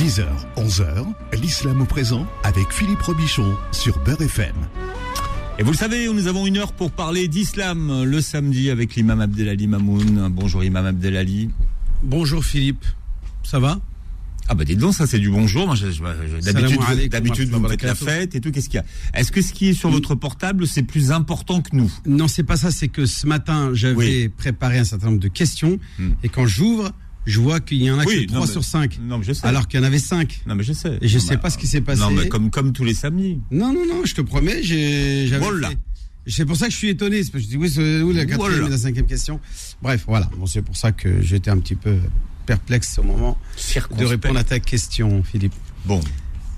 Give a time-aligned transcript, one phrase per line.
[0.00, 0.24] 10h,
[0.56, 1.04] 11h,
[1.42, 4.54] l'islam au présent avec Philippe Robichon sur Beurre FM.
[5.58, 9.20] Et vous le savez, nous avons une heure pour parler d'islam le samedi avec l'imam
[9.20, 10.28] Abdelali Mamoun.
[10.32, 11.50] Bonjour imam Abdelali.
[12.02, 12.84] Bonjour Philippe,
[13.42, 13.78] ça va?
[14.48, 15.74] Ah bah dites donc, ça c'est du bonjour.
[17.10, 18.50] D'habitude, vous faites la fête et tout.
[18.52, 18.84] Qu'est-ce qu'il y a?
[19.20, 21.92] Est-ce que ce qui est sur votre portable c'est plus important que nous?
[22.06, 24.28] Non, c'est pas ça, c'est que ce matin, j'avais Oui.
[24.30, 26.12] préparé un certain nombre de questions Hmm.
[26.22, 26.90] et quand j'ouvre,
[27.26, 29.24] je vois qu'il y en a Oui, que non, 3 mais- sur 5 Non, mais
[29.24, 29.46] je sais.
[29.46, 30.40] alors qu'il y en avait 5.
[30.46, 30.98] non, mais je sais.
[31.00, 32.00] Et je Non, sais pas ce qui s'est passé.
[32.00, 33.38] Non, mais comme comme tous les samedis.
[33.50, 35.70] Non, non, non, je te promets, j'ai j'avais Voilà.
[36.26, 37.22] C'est pour ça que je suis étonné.
[37.24, 38.66] c'est parce que je dis, oui, c'est où la quatrième Voilà.
[38.66, 39.40] et la cinquième question?
[39.82, 40.28] Bref, voilà.
[40.36, 41.96] Bon, c'est pour ça que j'étais un petit peu
[42.46, 43.38] perplexe au moment
[43.98, 45.54] de répondre à ta question, Philippe.
[45.86, 46.00] Bon.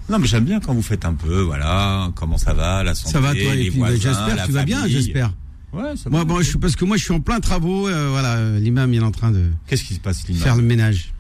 [0.08, 3.12] Non, mais j'aime bien quand vous faites un peu, voilà, comment ça va, la santé,
[3.12, 5.32] Ça va, toi les puis, voisins, J'espère que tu vas bien, j'espère.
[5.72, 7.88] Ouais, ça Moi, bon, je parce que moi, je suis en plein travaux.
[7.88, 10.62] euh, voilà, l'imam il est en train de Qu'est-ce qui se passe, l'imam faire le
[10.62, 11.12] ménage.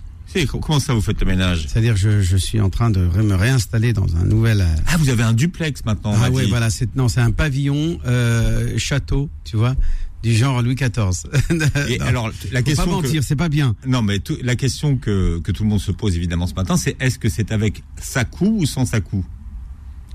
[0.62, 1.66] Comment ça, vous faites le ménage?
[1.68, 4.62] C'est-à-dire, je, je suis en train de me réinstaller dans un nouvel.
[4.62, 6.48] euh, Ah, vous avez un duplex maintenant, ah dit.
[6.48, 9.74] voilà, c'est non, c'est un pavillon euh, château, tu vois,
[10.22, 11.28] du genre Louis XIV.
[11.90, 13.06] Et Non, alors, la faut question pas que...
[13.06, 13.74] mentir, c'est pas bien.
[13.86, 16.78] Non, mais tout- la question que, que tout le monde se pose évidemment ce matin,
[16.78, 19.26] c'est est-ce que c'est avec Sakou ou sans Sakou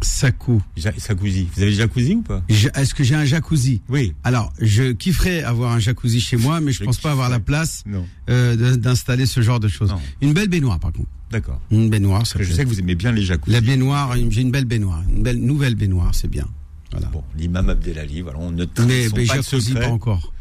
[0.02, 0.62] Sakou.
[0.76, 1.48] Ja- Sakouzi.
[1.56, 2.44] Vous avez le jacuzzi ou pas?
[2.50, 3.81] Est-ce que j'ai un jacuzzi?
[3.90, 4.14] Oui.
[4.23, 7.40] Alors, je kifferais avoir un jacuzzi chez moi, mais je Je pense pas avoir la
[7.40, 7.84] place
[8.30, 9.90] euh, d'installer ce genre de choses.
[9.90, 10.00] Non.
[10.22, 11.09] Une belle baignoire, par contre.
[11.31, 11.59] D'accord.
[11.72, 13.52] Une baignoire, ça Parce que je sais que vous aimez bien les jacuzzis.
[13.52, 16.48] La baignoire, j'ai une belle baignoire, une belle nouvelle baignoire, c'est bien.
[16.92, 17.08] Voilà.
[17.08, 20.31] Bon, l'imam Abdelali, voilà, on ne mais mais pas de jacuzzi pas encore.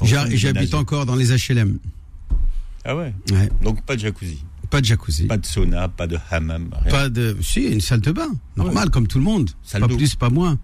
[0.00, 1.78] en J'habite encore dans les HLM.
[2.84, 3.14] Ah ouais?
[3.32, 3.48] Ouais.
[3.62, 4.44] Donc pas de jacuzzi,
[4.76, 5.24] Pas de jacuzzi.
[5.24, 6.90] pas de sauna, pas de hammam, rien.
[6.90, 7.34] Pas de.
[7.40, 8.28] Si, une salle de bain.
[8.56, 9.48] Normal, comme tout le monde.
[9.62, 10.58] Salle pas plus, pas moins.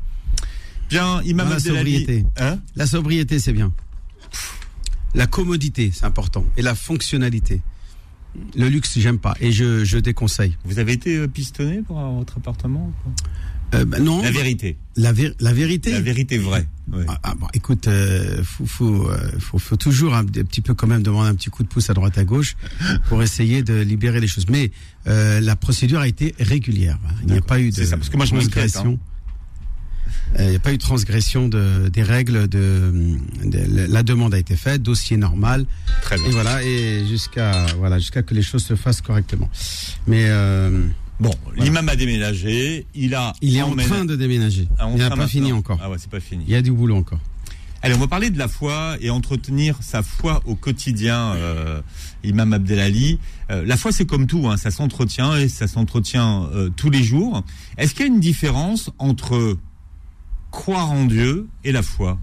[0.90, 2.26] Bien, imam la sobriété.
[2.38, 3.72] Hein La sobriété, c'est bien.
[5.14, 6.44] La commodité, c'est important.
[6.58, 7.62] Et la fonctionnalité.
[8.54, 9.34] Le luxe, j'aime pas.
[9.40, 10.58] Et je, je déconseille.
[10.66, 13.10] Vous avez été euh, pistonné pour votre appartement ou
[13.74, 14.22] Euh, bah, non.
[14.22, 14.76] La vérité.
[14.96, 15.92] La, vé- la vérité.
[15.92, 16.66] La vérité vraie.
[17.08, 20.86] Ah, ah, bon, écoute, euh, faut, faut, euh, faut, faut toujours un, petit peu quand
[20.86, 22.54] même demander un petit coup de pouce à droite à gauche
[23.08, 24.46] pour essayer de libérer les choses.
[24.50, 24.70] Mais
[25.06, 26.98] euh, la procédure a été régulière.
[27.02, 27.16] voilà.
[27.26, 28.98] Il n'y a pas eu de C'est ça, parce que moi, je transgression.
[30.38, 32.48] Euh, Il n'y a pas eu de transgression de, des règles.
[32.48, 32.92] De,
[33.44, 35.64] de- la demande a été faite, dossier normal,
[36.02, 36.26] Très bien.
[36.26, 39.48] et voilà, et jusqu'à voilà, jusqu'à que les choses se fassent correctement.
[40.06, 40.86] Mais euh,
[41.22, 44.66] Bon, l'imam a déménagé, il a il est en train de déménager.
[44.76, 45.78] Ah, il n'a pas fini encore.
[45.80, 46.42] Ah ouais, c'est pas fini.
[46.48, 47.20] Il y a du boulot encore.
[47.80, 51.80] Allez, on va parler de la foi et entretenir sa foi au quotidien, euh,
[52.24, 53.20] Imam Abdelali.
[53.52, 57.04] Euh, la foi, c'est comme tout, hein, ça s'entretient et ça s'entretient euh, tous les
[57.04, 57.44] jours.
[57.78, 59.56] Est-ce qu'il y a une différence entre
[60.50, 62.18] croire en Dieu et la foi?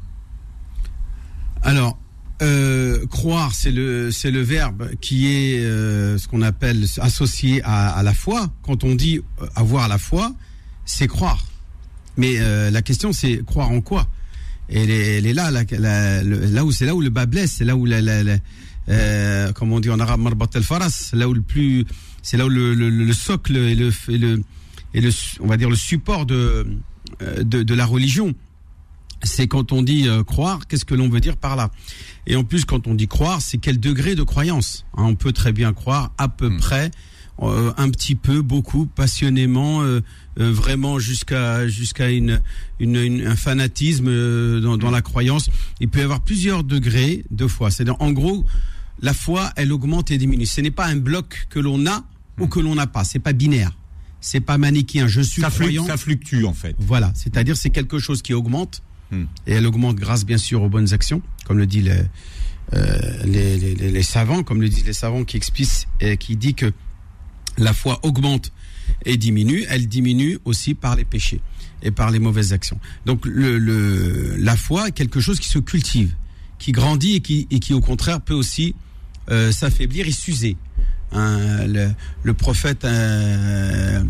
[1.61, 1.97] Alors,
[2.41, 7.89] euh, croire, c'est le c'est le verbe qui est euh, ce qu'on appelle associé à,
[7.91, 8.49] à la foi.
[8.63, 9.21] Quand on dit
[9.55, 10.33] avoir la foi,
[10.85, 11.45] c'est croire.
[12.17, 14.07] Mais euh, la question, c'est croire en quoi?
[14.69, 17.09] Et elle est, elle est là, la- la- le- là où c'est là où le
[17.09, 18.37] bas blesse, c'est là où la, la, la-
[18.89, 21.85] euh, comme on dit en arabe, marbat el faras, là où le plus,
[22.21, 24.41] c'est là où le, le, le socle et le, et le
[24.93, 26.65] et le, on va dire le support de
[27.21, 28.33] euh, de, de la religion
[29.23, 31.71] c'est quand on dit euh, croire, qu'est-ce que l'on veut dire par là?
[32.27, 35.31] Et en plus, quand on dit croire, c'est quel degré de croyance Hein, On peut
[35.33, 36.57] très bien croire à peu Hmm.
[36.57, 36.91] près,
[37.41, 40.01] euh, un petit peu, beaucoup, passionnément, euh,
[40.39, 42.41] euh, vraiment jusqu'à jusqu'à une,
[42.79, 45.49] une, une- un fanatisme euh, dans, dans la croyance.
[45.79, 47.71] Il peut y avoir plusieurs degrés de foi.
[47.71, 48.45] C'est en gros,
[49.01, 50.45] la foi, elle augmente et diminue.
[50.45, 52.03] Ce n'est pas un bloc que l'on a
[52.39, 53.03] ou que l'on n'a pas.
[53.03, 53.71] C'est pas binaire.
[54.21, 55.07] C'est pas manichéen.
[55.07, 55.85] Je suis ça, croyant.
[55.85, 56.75] ça fluctue en fait.
[56.77, 58.81] Voilà, c'est-à-dire c'est quelque chose qui augmente
[59.11, 62.01] Et elle augmente grâce bien sûr aux bonnes actions, comme le dit les,
[62.73, 66.71] euh, les, les, savants, comme le disent les savants qui expliquent et qui dit que
[67.57, 68.51] la foi augmente
[69.05, 71.41] et diminue, elle diminue aussi par les péchés
[71.81, 72.79] et par les mauvaises actions.
[73.05, 76.13] Donc la foi est quelque chose qui se cultive,
[76.57, 78.75] qui grandit et qui, au contraire peut aussi
[79.31, 80.57] euh, s'affaiblir et s'user.
[81.11, 81.65] Hein,
[82.23, 84.03] le, prophète euh,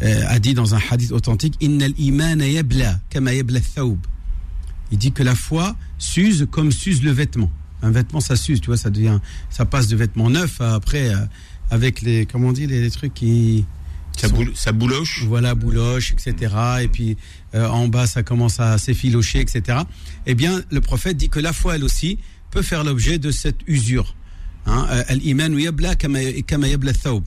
[0.00, 3.98] a dit dans un hadith authentique Innal imana yabla kama yabla thawb.
[4.92, 7.50] Il dit que la foi s'use comme s'use le vêtement.
[7.82, 11.14] Un vêtement, ça s'use, tu vois, ça devient, ça passe de vêtement neuf à après
[11.14, 11.18] euh,
[11.70, 13.64] avec les, comment on dit, les, les trucs qui,
[14.16, 15.24] Ça, boule- ça bouloche.
[15.26, 16.54] voilà, bouloche, etc.
[16.82, 17.16] Et puis
[17.54, 19.78] euh, en bas, ça commence à s'effilocher, etc.
[20.26, 22.18] Eh bien, le prophète dit que la foi, elle aussi,
[22.50, 24.14] peut faire l'objet de cette usure.
[24.66, 26.20] Hein, euh, Al-iman yabla kama
[26.68, 27.24] yabla thawb.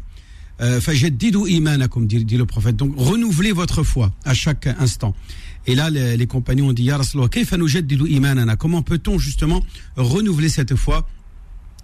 [0.80, 2.75] Fajaddidu imanakum, dit le prophète.
[2.75, 5.13] Donc, renouvelez votre foi à chaque instant.
[5.68, 7.30] Et là, les, les compagnons ont dit, Ya Rasulallah,
[8.10, 8.56] imanana?
[8.56, 9.63] Comment peut-on justement
[9.95, 11.07] renouveler cette foi?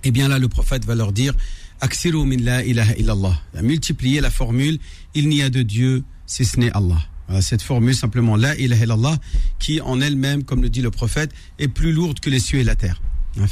[0.04, 1.34] Eh bien là, le prophète va leur dire,
[1.82, 3.42] Aksiru min la ilaha illallah.
[3.62, 4.80] Multiplier la formule,
[5.16, 7.00] il n'y a de Dieu si ce n'est Allah.
[7.42, 9.18] Cette formule simplement la ilaha illallah
[9.60, 12.64] qui en elle-même comme le dit le prophète est plus lourde que les cieux et
[12.64, 13.02] la terre.
[13.38, 13.50] Donc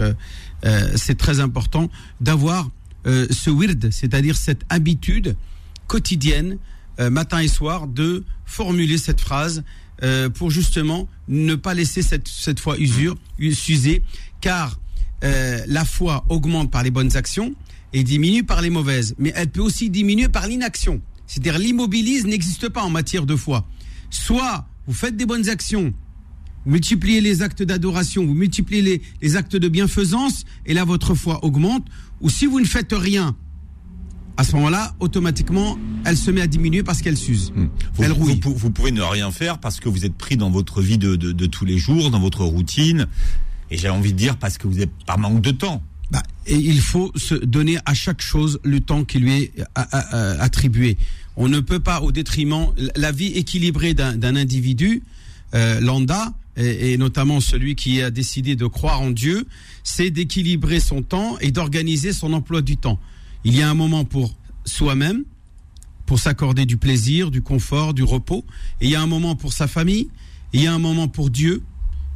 [0.00, 0.14] euh,
[0.64, 1.90] euh, c'est très important
[2.20, 2.70] d'avoir
[3.06, 5.36] euh, ce wird c'est-à-dire cette habitude
[5.86, 6.58] quotidienne
[7.00, 9.64] euh, matin et soir de formuler cette phrase
[10.02, 13.16] euh, pour justement ne pas laisser cette, cette foi usure,
[13.52, 14.02] s'user,
[14.40, 14.78] car
[15.24, 17.54] euh, la foi augmente par les bonnes actions
[17.92, 21.00] et diminue par les mauvaises, mais elle peut aussi diminuer par l'inaction.
[21.26, 23.66] C'est-à-dire l'immobilisme n'existe pas en matière de foi.
[24.10, 25.94] Soit vous faites des bonnes actions,
[26.64, 31.14] vous multipliez les actes d'adoration, vous multipliez les, les actes de bienfaisance, et là votre
[31.14, 31.86] foi augmente,
[32.20, 33.34] ou si vous ne faites rien,
[34.36, 37.52] à ce moment-là, automatiquement, elle se met à diminuer parce qu'elle s'use.
[37.54, 37.66] Hmm.
[37.94, 38.40] Vous, Elle rouille.
[38.42, 41.16] vous- vous pouvez ne rien faire parce que vous êtes pris dans votre vie de,
[41.16, 43.08] de- de tous les jours, dans votre routine.
[43.70, 45.82] Et j'ai envie de dire parce que vous êtes par manque de temps.
[46.10, 49.82] Bah, et il faut se donner à chaque chose le temps qui lui est a-
[49.82, 50.96] a- a- attribué.
[51.36, 55.02] On ne peut pas, au détriment, la vie équilibrée d'un d'un individu
[55.54, 59.46] euh, lambda, et, et notamment celui qui a décidé de croire en Dieu,
[59.84, 63.00] c'est d'équilibrer son temps et d'organiser son emploi du temps.
[63.44, 64.34] Il y a un moment pour
[64.64, 65.24] soi-même,
[66.06, 68.44] pour s'accorder du plaisir, du confort, du repos.
[68.80, 70.08] Et il y a un moment pour sa famille,
[70.52, 71.62] il y a un moment pour Dieu,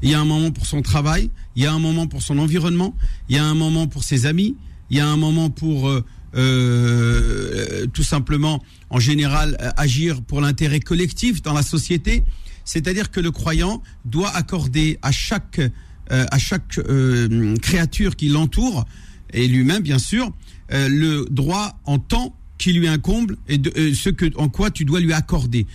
[0.02, 2.38] il y a un moment pour son travail, il y a un moment pour son
[2.38, 2.94] environnement,
[3.28, 4.56] il y a un moment pour ses amis,
[4.90, 6.04] il y a un moment pour euh,
[6.34, 12.22] euh, tout simplement, en général, euh, agir pour l'intérêt collectif dans la société.
[12.66, 18.84] C'est-à-dire que le croyant doit accorder à chaque, euh, à chaque euh, créature qui l'entoure,
[19.32, 20.30] et lui-même bien sûr,
[20.72, 23.58] euh, le droit en temps qui lui incombe et
[23.94, 25.66] ce que, en quoi tu dois lui accorder.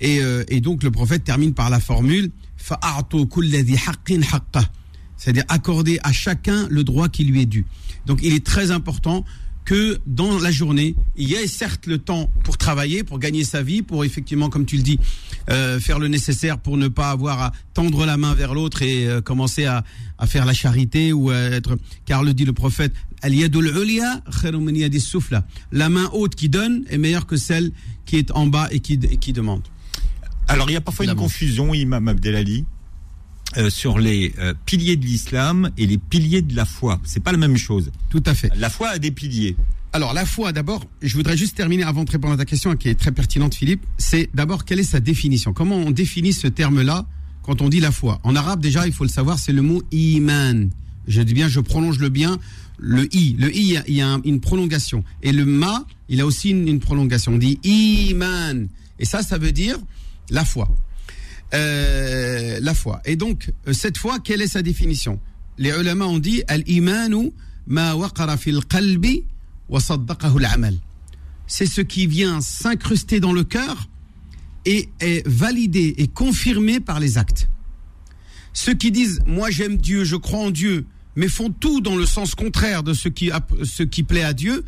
[0.00, 2.30] Et, et donc le prophète termine par la formule
[5.16, 7.66] c'est-à-dire accorder à chacun le droit qui lui est dû.
[8.06, 9.24] Donc il est très important
[9.70, 13.62] que dans la journée, il y ait certes le temps pour travailler, pour gagner sa
[13.62, 14.98] vie, pour effectivement, comme tu le dis,
[15.48, 19.06] euh, faire le nécessaire pour ne pas avoir à tendre la main vers l'autre et
[19.06, 19.84] euh, commencer à,
[20.18, 23.28] à faire la charité ou à être, car le dit le prophète, la
[25.88, 27.70] main haute qui donne est meilleure que celle
[28.06, 29.62] qui est en bas et qui, et qui demande.
[30.48, 32.64] Alors il y a parfois une confusion, Imam Abdelali,
[33.56, 37.00] euh, sur les euh, piliers de l'islam et les piliers de la foi.
[37.04, 37.90] C'est pas la même chose.
[38.10, 38.50] Tout à fait.
[38.56, 39.56] La foi a des piliers.
[39.92, 42.88] Alors la foi, d'abord, je voudrais juste terminer avant de répondre à ta question qui
[42.88, 43.82] est très pertinente, Philippe.
[43.98, 45.52] C'est d'abord quelle est sa définition?
[45.52, 47.06] Comment on définit ce terme-là
[47.42, 48.20] quand on dit la foi?
[48.22, 50.70] En arabe, déjà, il faut le savoir, c'est le mot iman.
[51.08, 52.38] Je dis bien, je prolonge le bien,
[52.78, 53.34] le i.
[53.36, 55.02] Le i, il y a- une prolongation.
[55.24, 57.32] Et le ma, il a aussi une, une prolongation.
[57.32, 58.68] On dit iman.
[59.00, 59.76] Et ça, ça veut dire
[60.30, 60.68] la foi.
[61.52, 63.00] Euh, la foi.
[63.04, 65.18] Et donc, euh, cette foi, quelle est sa définition?
[65.58, 66.42] Les ulama ont dit
[67.66, 67.96] ma
[68.36, 69.24] fil qalbi
[69.68, 69.80] wa.
[71.46, 73.88] C'est ce qui vient s'incruster dans le cœur
[74.64, 77.48] et est validé et confirmé par les actes.
[78.52, 80.86] Ceux qui disent Moi j'aime Dieu, je crois en Dieu,
[81.16, 83.30] mais font tout dans le sens contraire de ce qui,
[83.64, 84.64] ce qui plaît à Dieu,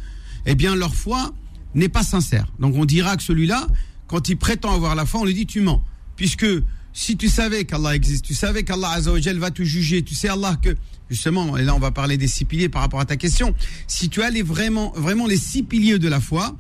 [0.47, 1.33] eh bien leur foi
[1.75, 2.53] n'est pas sincère.
[2.59, 3.67] Donc on dira que celui-là,
[4.09, 5.83] quand il prétend avoir la foi, on lui dit Tu mens.
[6.17, 6.47] Puisque
[6.93, 10.77] si tu savais qu'Allah existe, tu savais qu'Allah va te juger, tu sais Allah que,
[11.09, 13.55] justement, et là on va parler des six piliers par rapport à ta question,
[13.87, 16.57] si tu as les vraiment, vraiment les six piliers de la foi,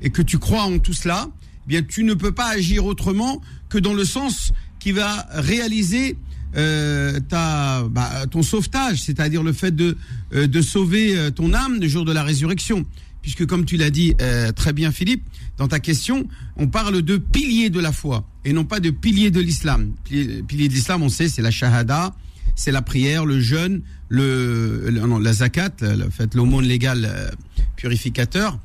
[0.00, 1.28] et que tu crois en tout cela,
[1.66, 6.16] eh bien tu ne peux pas agir autrement que dans le sens qui va réaliser
[6.56, 9.98] euh, ta, bah, ton sauvetage, c'est-à-dire le fait de,
[10.32, 12.86] euh, de sauver euh, ton âme le jour de la résurrection.
[13.22, 15.24] Puisque comme tu l'as dit euh, très bien Philippe,
[15.56, 19.30] dans ta question, on parle de piliers de la foi et non pas de piliers
[19.30, 19.92] de l'islam.
[20.04, 22.14] Piliers de l'islam, on sait, c'est la shahada,
[22.54, 27.30] c'est la prière, le jeûne, le, non, la zakat, le, fait l'aumône légale euh,
[27.76, 28.58] purificateur,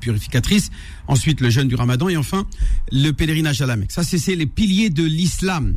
[0.00, 0.70] purificatrice,
[1.08, 2.46] ensuite le jeûne du ramadan et enfin
[2.92, 3.92] le pèlerinage à la Mecque.
[3.92, 5.74] Ça, c'est c'est les piliers de l'islam.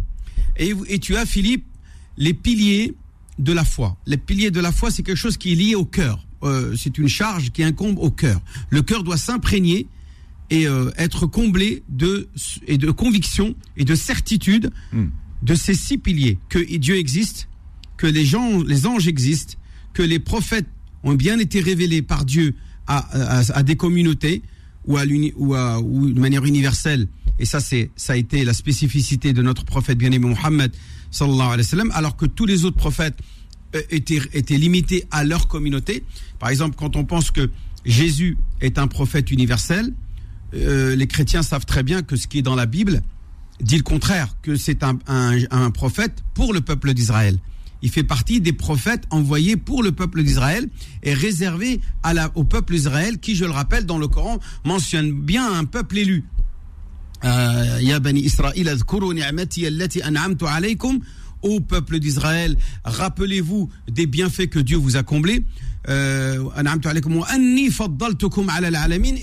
[0.57, 1.65] Et, et tu as, Philippe,
[2.17, 2.93] les piliers
[3.39, 3.97] de la foi.
[4.05, 6.25] Les piliers de la foi, c'est quelque chose qui est lié au cœur.
[6.43, 8.39] Euh, c'est une charge qui incombe au cœur.
[8.69, 9.87] Le cœur doit s'imprégner
[10.49, 12.27] et euh, être comblé de,
[12.67, 15.07] et de conviction et de certitude Hmm.
[15.43, 16.37] de ces six piliers.
[16.49, 17.47] Que Dieu existe,
[17.97, 19.55] que les, gens, les anges existent,
[19.93, 20.67] que les prophètes
[21.03, 22.55] ont bien été révélés par Dieu
[22.87, 22.97] à,
[23.39, 24.41] à- à des communautés
[24.85, 25.03] ou, à
[25.35, 27.07] ou, à- ou de manière universelle.
[27.37, 30.71] Et ça, c'est, ça a été la spécificité de notre prophète bien-aimé Mohammed,
[31.11, 33.17] sallallahu alayhi wa sallam, alors que tous les autres prophètes
[33.89, 36.03] étaient, étaient limités à leur communauté.
[36.39, 37.49] Par exemple, quand on pense que
[37.85, 39.93] Jésus est un prophète universel,
[40.53, 43.01] euh, les chrétiens savent très bien que ce qui est dans la Bible
[43.61, 47.37] dit le contraire, que c'est un, prophète pour le peuple d'Israël.
[47.81, 50.69] il fait partie des prophètes envoyés pour le peuple d'Israël
[51.03, 51.81] et réservé
[52.35, 56.23] au peuple d'Israël qui, je le rappelle, dans le Coran, mentionne bien un peuple élu.
[57.25, 57.79] Euh,
[61.41, 65.43] Ô peuple d'Israël, rappelez-vous des bienfaits que Dieu vous a comblés.
[65.87, 66.43] Euh,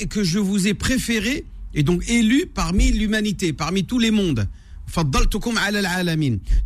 [0.00, 1.44] et que je vous ai préféré
[1.75, 4.49] et donc élu parmi l'humanité, parmi tous les mondes.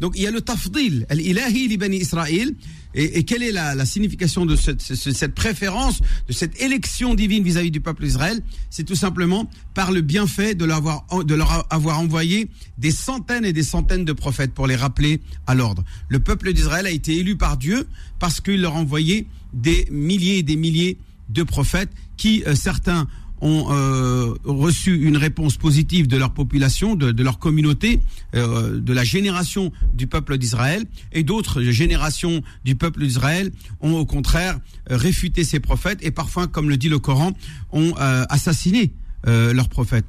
[0.01, 2.53] Donc il y a le tafdil, al-ilahi li bani Israël.
[2.93, 7.45] Et, quelle est la, la signification de cette, ce- cette préférence, de cette élection divine
[7.45, 12.49] vis-à-vis du peuple d'Israël C'est tout simplement par le bienfait de, leur avoir envoyé
[12.79, 15.85] des centaines et des centaines de prophètes pour les rappeler à l'ordre.
[16.09, 17.87] Le peuple d'Israël a été élu par Dieu
[18.19, 20.99] parce qu'il leur a envoyé des milliers et des milliers
[21.29, 23.07] de prophètes qui, euh, certains,
[23.41, 28.01] ont euh, reçu une réponse positive de leur population, de, leur communauté,
[28.35, 34.05] euh, de la génération du peuple d'Israël, et d'autres générations du peuple d'Israël ont au
[34.05, 37.33] contraire réfuté ces prophètes et parfois, comme le dit le Coran,
[37.73, 38.93] ont euh, assassiné
[39.27, 40.07] leurs prophètes.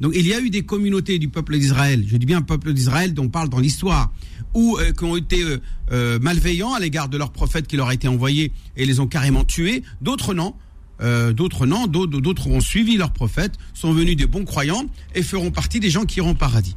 [0.00, 3.12] Donc il y a eu des communautés du peuple d'Israël, je dis bien peuple d'Israël
[3.14, 4.12] dont on parle dans l'histoire,
[4.56, 5.60] ou euh, qui ont été euh,
[5.92, 9.06] euh, malveillants à l'égard de leurs prophètes qui leur a été envoyés et les ont
[9.06, 9.84] carrément tués.
[10.00, 10.54] D'autres non.
[10.98, 15.50] D'autres non, d'autres d'autres ont suivi leurs prophètes, sont venus des bons croyants et feront
[15.50, 16.74] partie des gens qui iront au paradis.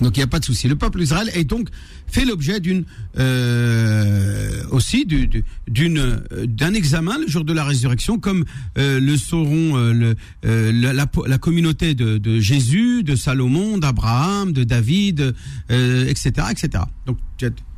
[0.00, 0.66] Donc il n'y a pas de souci.
[0.66, 1.68] Le peuple d'Israël est donc
[2.12, 2.84] fait l'objet d'une
[3.18, 8.44] euh, aussi du- du- d'une euh, d'un examen le jour de la résurrection, comme
[8.78, 10.14] euh, le sauront euh,
[10.44, 15.34] la, communauté de, de Jésus, de Salomon, d'Abraham, de David,
[15.70, 16.84] etc., etc.
[17.06, 17.18] Donc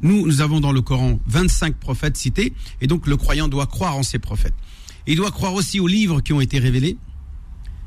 [0.03, 3.97] nous nous avons dans le Coran 25 prophètes cités, et donc le croyant doit croire
[3.97, 4.55] en ces prophètes.
[5.07, 6.97] Il doit croire aussi aux livres qui ont été révélés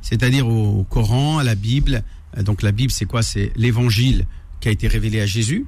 [0.01, 2.01] c'est-à-dire au Coran, à la Bible.
[2.45, 3.23] Donc la Bible, c'est quoi?
[3.23, 4.25] C'est l'évangile
[4.61, 5.65] qui a été révélé à Jésus.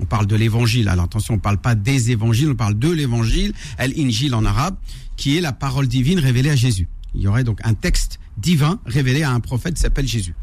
[0.00, 0.88] On parle de l'évangile.
[0.88, 4.76] Alors attention, on ne parle pas des évangiles, on parle de l'évangile, al-injil en arabe,
[5.16, 6.88] qui est la parole divine révélée à Jésus.
[7.14, 10.34] Il y aurait donc un texte divin révélé à un prophète qui s'appelle Jésus.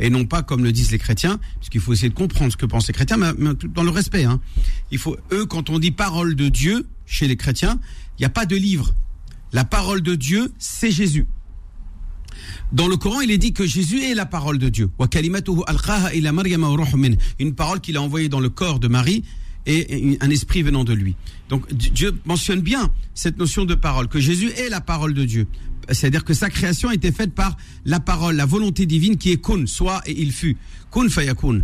[0.00, 2.66] Et non pas comme le disent les chrétiens, puisqu'il faut essayer de comprendre ce que
[2.66, 3.32] pensent les chrétiens, mais,
[3.74, 4.24] dans le respect.
[4.24, 4.40] Hein.
[4.90, 7.80] Il faut, eux, quand on dit parole de Dieu chez les chrétiens,
[8.18, 8.94] il n'y a pas de livre.
[9.52, 11.26] La parole de Dieu, c'est Jésus.
[12.72, 14.90] Dans le Coran, il est dit que Jésus est la parole de Dieu.
[17.38, 19.24] Une parole qu'il a envoyée dans le corps de Marie
[19.66, 21.14] et un esprit venant de lui.
[21.48, 25.46] Donc Dieu mentionne bien cette notion de parole, que Jésus est la parole de Dieu.
[25.90, 29.42] C'est-à-dire que sa création a été faite par la parole, la volonté divine qui est
[29.42, 30.56] kun, soit et il fut.
[30.90, 31.60] Kun fayakun.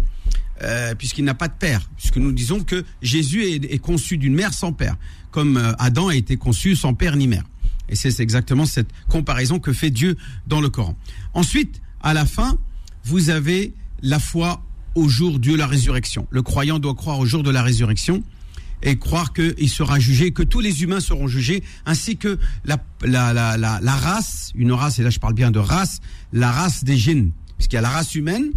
[0.63, 4.35] Euh, puisqu'il n'a pas de père, puisque nous disons que Jésus est, est conçu d'une
[4.35, 4.97] mère sans père,
[5.31, 7.43] comme euh, Adam a été conçu sans père ni mère.
[7.89, 10.97] Et c'est exactement cette comparaison que fait Dieu dans le Coran.
[11.35, 12.59] Ensuite, à la fin,
[13.05, 13.73] vous avez
[14.03, 14.63] la foi
[14.95, 16.27] au jour de la résurrection.
[16.31, 18.23] Le croyant doit croire au jour de la résurrection
[18.83, 23.33] et croire qu'il sera jugé, que tous les humains seront jugés, ainsi que la, la,
[23.33, 26.01] la, la, la race, une race, et là je parle bien de race,
[26.33, 28.51] la race des djinns, puisqu'il y a la race humaine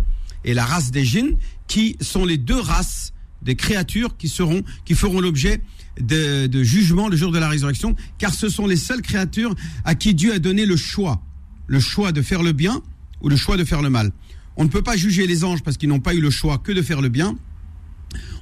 [0.44, 3.14] et la race des djinns, qui sont les deux races
[3.48, 5.62] des créatures qui feront l'objet
[6.00, 9.96] de, de jugement le jour de la résurrection, car ce sont les seules créatures à
[9.96, 11.24] qui Dieu a donné le choix,
[11.66, 12.82] le choix de faire le bien
[13.22, 14.12] ou le choix de faire le mal.
[14.58, 16.74] On ne peut pas juger les anges parce qu'ils n'ont pas eu le choix que
[16.74, 17.38] de faire le bien.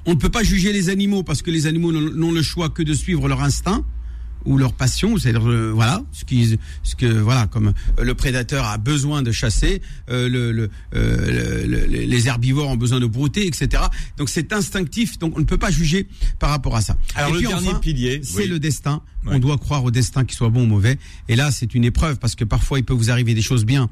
[0.06, 2.82] On ne peut pas juger les animaux parce que les animaux n'ont le choix que
[2.82, 3.84] de suivre leur instinct
[4.46, 8.64] ou leur passion, c'est-à-dire euh, voilà ce qui, ce que voilà comme euh, le prédateur
[8.64, 13.82] a besoin de chasser, euh, le, le, le, les herbivores ont besoin de brouter, etc.
[14.16, 16.96] Donc c'est instinctif, donc on ne peut pas juger par rapport à ça.
[17.14, 18.48] Alors Et le puis dernier enfin, pilier, c'est oui.
[18.48, 19.02] le destin.
[19.24, 19.34] Ouais.
[19.34, 20.98] On doit croire au destin, qu'il soit bon ou mauvais.
[21.28, 23.90] Et là, c'est une épreuve parce que parfois il peut vous arriver des choses bien.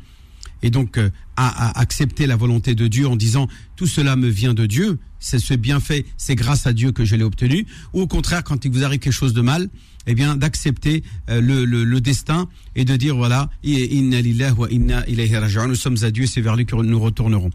[0.63, 4.29] Et donc euh, à, à accepter la volonté de Dieu en disant tout cela me
[4.29, 7.67] vient de Dieu, c'est ce bienfait, c'est grâce à Dieu que je l'ai obtenu.
[7.93, 9.69] Ou au contraire, quand il vous arrive quelque chose de mal,
[10.07, 14.19] eh bien d'accepter euh, le, le, destin et de dire voilà inna
[14.53, 15.33] wa inna ilayhi
[15.67, 17.51] nous sommes à Dieu c'est vers lui que nous retournerons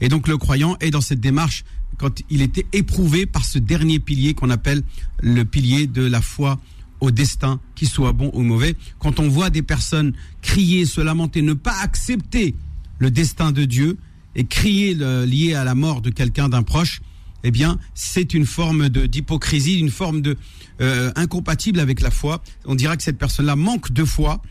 [0.00, 1.64] et donc le croyant est dans cette démarche
[1.96, 4.82] quand il était éprouvé par ce dernier pilier qu'on appelle
[5.20, 6.60] le pilier de la foi
[7.00, 8.76] au destin, qu'il soit bon ou mauvais.
[8.98, 10.12] Quand on voit des personnes
[10.42, 12.54] crier, se lamenter, ne pas accepter
[12.98, 13.98] le destin de Dieu
[14.34, 17.00] et crier le, lié à la mort de quelqu'un, d'un proche,
[17.44, 20.36] eh bien, c'est une forme d'hypocrisie, une forme de
[20.80, 22.42] euh, incompatible avec la foi.
[22.64, 24.42] On dira que cette personne-là manque de foi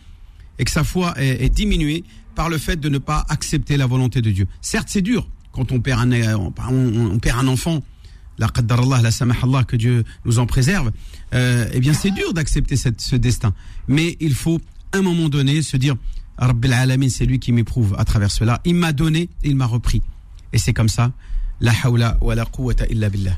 [0.58, 2.04] et que sa foi est, diminuée
[2.36, 4.48] par le fait de ne pas accepter la volonté de Dieu.
[4.62, 7.84] Certes, c'est dur quand on perd un, on perd un enfant.
[8.38, 10.92] La qaddarallah, la samahallah, que Dieu nous en préserve.
[11.34, 13.54] Euh, eh bien, c'est dur d'accepter ce destin.
[13.88, 14.60] Mais il faut,
[14.94, 15.96] à un moment donné, se dire,
[16.38, 18.62] Rabbil Alamin, c'est lui qui m'éprouve à travers cela.
[18.66, 20.02] Il m'a donné, il m'a repris.
[20.54, 21.12] Et c'est comme ça
[21.60, 23.38] La hawla wa la quwwata illa billah.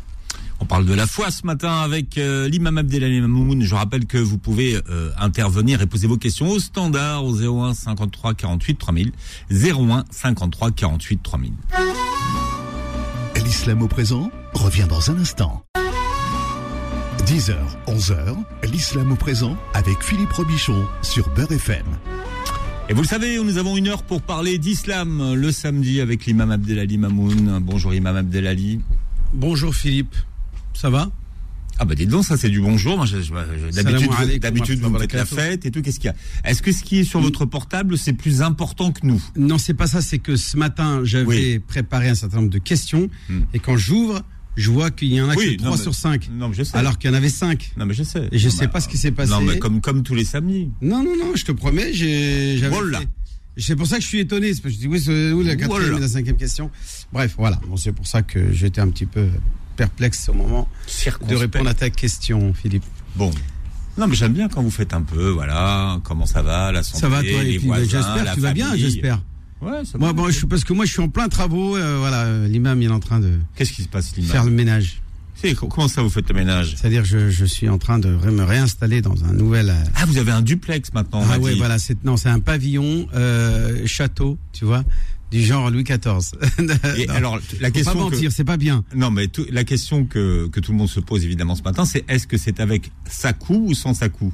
[0.61, 3.61] On parle de la foi ce matin avec euh, l'imam Abdelali Mamoun.
[3.63, 7.73] Je rappelle que vous pouvez euh, intervenir et poser vos questions au standard au 01
[7.73, 9.11] 53 48 3000.
[9.51, 11.53] 01 53 48 3000.
[13.49, 15.65] L'islam au présent revient dans un instant.
[17.25, 17.55] 10h,
[17.87, 18.35] 11h,
[18.71, 21.83] l'islam au présent avec Philippe Robichon sur Beurre FM.
[22.89, 26.51] Et vous le savez, nous avons une heure pour parler d'islam le samedi avec l'imam
[26.51, 27.57] Abdelali Mamoun.
[27.63, 28.81] Bonjour imam Abdelali.
[29.33, 30.15] Bonjour Philippe,
[30.75, 31.09] ça va?
[31.81, 32.97] Ah bah dites donc, ça c'est du bonjour.
[32.97, 35.81] Moi, je- je- je- D'habitude, vous- d'habitude vous faites la fête et tout.
[35.81, 36.49] Qu'est-ce qu'il y a?
[36.49, 39.21] Est-ce que ce qui est sur votre portable c'est plus important que nous?
[39.37, 41.59] Non, c'est pas ça, c'est que ce matin, j'avais Oui.
[41.59, 43.41] préparé un certain nombre de questions Hmm.
[43.53, 44.21] et quand j'ouvre,
[44.57, 46.29] je vois qu'il y en a Oui, que non, 3 mais- sur 5.
[46.33, 46.75] Non, mais je sais.
[46.77, 47.71] Alors qu'il y en avait 5.
[47.77, 48.27] non mais je sais.
[48.33, 49.31] Et je Non, sais pas ce qui s'est passé.
[49.31, 50.69] Non mais comme comme tous les samedis.
[50.81, 52.57] Non, non, non, je te promets, j'ai.
[52.57, 52.99] j'avais Voilà.
[52.99, 53.07] fait-
[53.57, 54.53] C'est pour ça que je suis étonné.
[54.53, 55.97] c'est parce que je dis, oui, c'est où la quatrième Voilà.
[55.97, 56.71] et la cinquième question?
[57.11, 57.59] Bref, voilà.
[57.67, 59.27] Bon, c'est pour ça que j'étais un petit peu
[59.83, 60.67] perplexe au moment
[61.29, 62.83] de répondre à ta question, Philippe.
[63.15, 63.31] Bon.
[63.97, 66.99] Non mais j'aime bien quand vous faites un peu, voilà, comment ça va, la santé,
[66.99, 69.21] Ça va, toi les et puis, voisins, J'espère que tu vas bien, j'espère.
[69.61, 70.13] Ouais, ça Moi, va.
[70.13, 71.75] bon, je parce que moi, je suis en plein travaux.
[71.77, 74.51] euh, voilà, l'imam, il est en train de Qu'est-ce qui se passe, l'imam faire le
[74.51, 75.01] ménage.
[75.35, 76.75] C'est- Comment ça vous faites le ménage?
[76.77, 79.69] C'est-à-dire, je, je suis en train de me réinstaller dans un nouvel.
[79.69, 81.21] euh, Ah, vous avez un duplex maintenant.
[81.21, 81.57] on ah ouais, dit.
[81.59, 84.83] voilà, c'est non, c'est un pavillon euh, château, tu vois,
[85.31, 86.31] du genre Louis XIV.
[86.97, 88.83] Et Non, alors, la question pas que- mentir, c'est pas bien.
[88.95, 91.85] Non, mais tout- la question que, que tout le monde se pose évidemment ce matin,
[91.85, 94.33] c'est est-ce que c'est avec Sakou ou sans Sakou?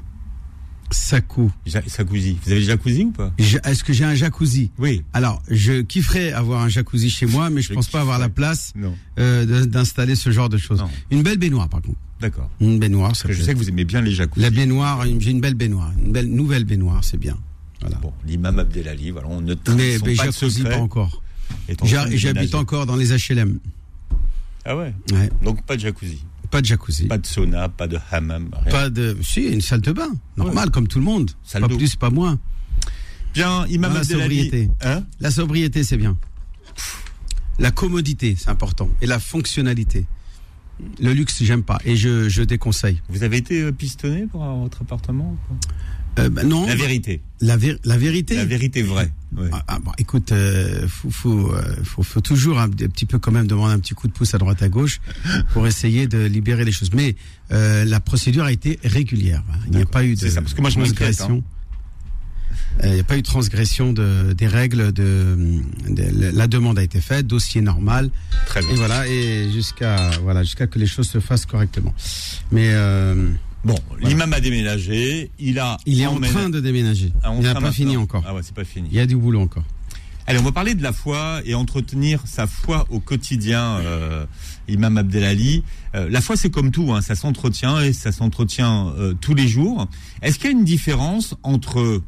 [0.92, 1.52] Sakou.
[1.66, 2.38] Ja- Sakouzi.
[2.46, 3.34] Vous avez le jacuzzi ou pas?
[3.40, 4.70] Est-ce que j'ai un jacuzzi?
[4.78, 5.04] Oui.
[5.14, 8.30] Alors, je kifferais avoir un jacuzzi chez moi, mais je, Je pense pas avoir la
[8.30, 8.72] place
[9.18, 10.80] euh, d'installer ce genre de choses.
[10.80, 10.90] Non.
[11.10, 11.98] Une belle baignoire, par contre.
[12.22, 12.50] D'accord.
[12.62, 14.42] Une baignoire, Parce que je sais que vous aimez bien les jacuzzis.
[14.44, 17.36] La baignoire, j'ai une belle baignoire, une belle nouvelle baignoire, c'est bien.
[17.86, 18.02] Voilà.
[18.02, 20.16] Bon, l'imam Abdelali, voilà, on ne mais mais
[20.70, 21.22] pas encore.
[21.84, 23.60] J'habite encore dans les HLM.
[24.66, 25.30] Ah ouais Ouais.
[25.44, 27.06] Donc pas de jacuzzi, Pas de jacuzzi.
[27.06, 28.72] pas de sauna, pas de hammam, rien.
[28.72, 29.16] Pas de.
[29.22, 31.32] Si, une salle de bain, normal, comme tout le monde.
[31.44, 32.40] Salle pas plus, pas moins.
[33.34, 34.70] Bien, imam Dans la sobriété.
[34.82, 36.18] Hein La sobriété, c'est bien.
[37.60, 38.90] La commodité, c'est important.
[39.02, 40.06] Et la fonctionnalité.
[41.02, 41.78] Le luxe, j'aime pas.
[41.86, 43.02] Et je, je déconseille.
[43.08, 45.74] Vous avez été pistonné pour votre appartement ou pas?
[46.20, 46.66] Euh, bah, non.
[46.68, 47.22] La vérité.
[47.42, 48.36] La, vé- la vérité.
[48.36, 49.12] La vérité vraie.
[49.36, 49.50] Ouais.
[49.52, 53.32] Ah, ah, bon, écoute, euh, faut, faut, euh, faut, faut toujours un, petit peu quand
[53.32, 55.02] même demander un petit coup de pouce à droite à gauche
[55.52, 56.92] pour essayer de libérer les choses.
[56.94, 57.16] Mais
[57.52, 59.44] euh, la procédure a été régulière.
[59.52, 59.58] hein.
[59.72, 61.44] Il n'y a pas eu de ça, parce que moi, je transgression.
[62.84, 64.92] Euh, Il n'y a pas eu de transgression de, des règles.
[64.92, 65.38] De,
[65.90, 68.10] de- la demande a été faite, dossier normal,
[68.48, 68.70] Très bien.
[68.70, 71.94] et voilà, et jusqu'à voilà, jusqu'à que les choses se fassent correctement.
[72.52, 73.30] Mais euh,
[73.66, 77.12] Bon, l'imam a déménagé, il a il est en train de déménager.
[77.24, 78.24] Ah, il n'a pas fini encore.
[78.28, 78.88] Ah ouais, c'est pas fini.
[78.92, 79.64] Il y a du boulot encore.
[80.28, 84.26] Allez, on va parler de la foi et entretenir sa foi au quotidien, euh,
[84.68, 85.64] Imam Abdelali.
[85.96, 89.48] Euh, la foi, c'est comme tout, hein, ça s'entretient et ça s'entretient euh, tous les
[89.48, 89.88] jours.
[90.22, 92.02] Est-ce qu'il y a une différence entre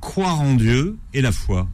[0.00, 1.68] croire en Dieu et la foi?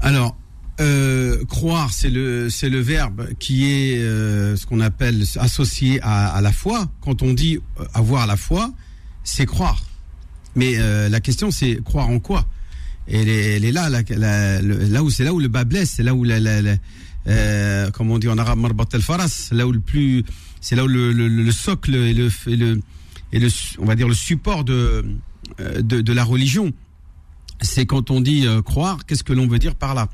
[0.00, 0.36] Alors,
[0.80, 6.28] euh, croire, c'est le c'est le verbe qui est euh, ce qu'on appelle associé à,
[6.28, 6.90] à la foi.
[7.00, 7.58] Quand on dit
[7.94, 8.72] avoir la foi,
[9.24, 9.82] c'est croire.
[10.54, 12.46] Mais euh, la question, c'est croire en quoi?
[13.08, 15.48] Et elle est, elle est là, là, là, le- là où c'est là où le
[15.48, 16.76] bas blesse, c'est là où la, la, la-
[17.28, 20.24] euh, comme on dit en arabe, marbat el faras, là où le plus,
[20.60, 22.80] c'est là où le, le, le socle et le, et le
[23.32, 25.04] et le, on va dire le support de
[25.60, 26.72] euh, de, de la religion
[27.60, 30.08] c'est quand on dit euh, croire, qu'est-ce que l'on veut dire par là?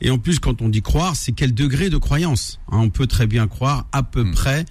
[0.00, 3.06] Et en plus, quand on dit croire, c'est quel degré de croyance Hein, On peut
[3.06, 4.32] très bien croire à peu Hmm.
[4.32, 4.64] près,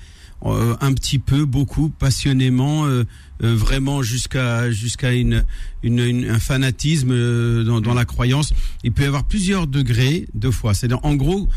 [0.45, 3.05] euh, un petit peu, beaucoup, passionnément, euh,
[3.43, 5.43] euh, vraiment jusqu'à jusqu'à une,
[5.83, 8.53] une, une- un fanatisme euh, dans, dans la croyance.
[8.83, 10.73] Il peut y avoir plusieurs degrés de foi.
[10.73, 11.47] C'est en gros,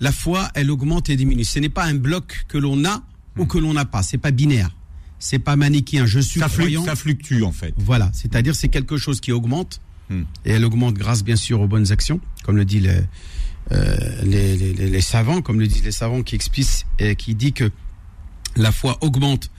[0.00, 1.44] la foi, elle augmente et diminue.
[1.44, 3.02] Ce n'est pas un bloc que l'on a
[3.38, 4.02] ou que l'on n'a pas.
[4.02, 4.70] C'est pas binaire.
[5.18, 6.04] C'est pas manichéen.
[6.06, 6.84] Je suis ça, croyant.
[6.84, 7.72] ça fluctue en fait.
[7.78, 11.90] Voilà, c'est-à-dire c'est quelque chose qui augmente Et elle augmente grâce bien sûr aux bonnes
[11.90, 13.00] actions, comme le dit les,
[13.72, 17.70] euh, les, les, savants, comme le disent les savants qui expliquent et qui dit que
[18.56, 19.50] la foi augmente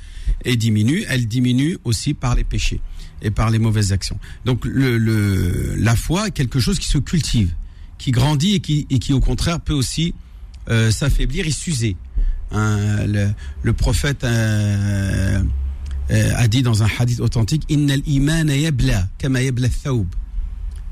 [0.46, 2.80] et diminue, elle diminue aussi par les péchés
[3.22, 4.20] et par les mauvaises actions.
[4.46, 7.54] Donc la foi est quelque chose qui se cultive,
[7.98, 10.14] qui grandit et qui, au contraire peut aussi
[10.70, 11.98] euh, s'affaiblir et s'user.
[12.52, 13.06] Hein,
[13.62, 15.42] le, prophète euh,
[16.10, 20.08] a dit dans un hadith authentique imana yabla kama yabla thawb.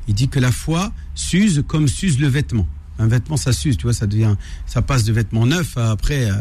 [0.07, 2.67] Il dit que la foi s'use comme s'use le vêtement.
[2.99, 6.29] Un vêtement, ça s'use, tu vois, ça devient, ça passe de vêtements neufs à après
[6.31, 6.35] euh,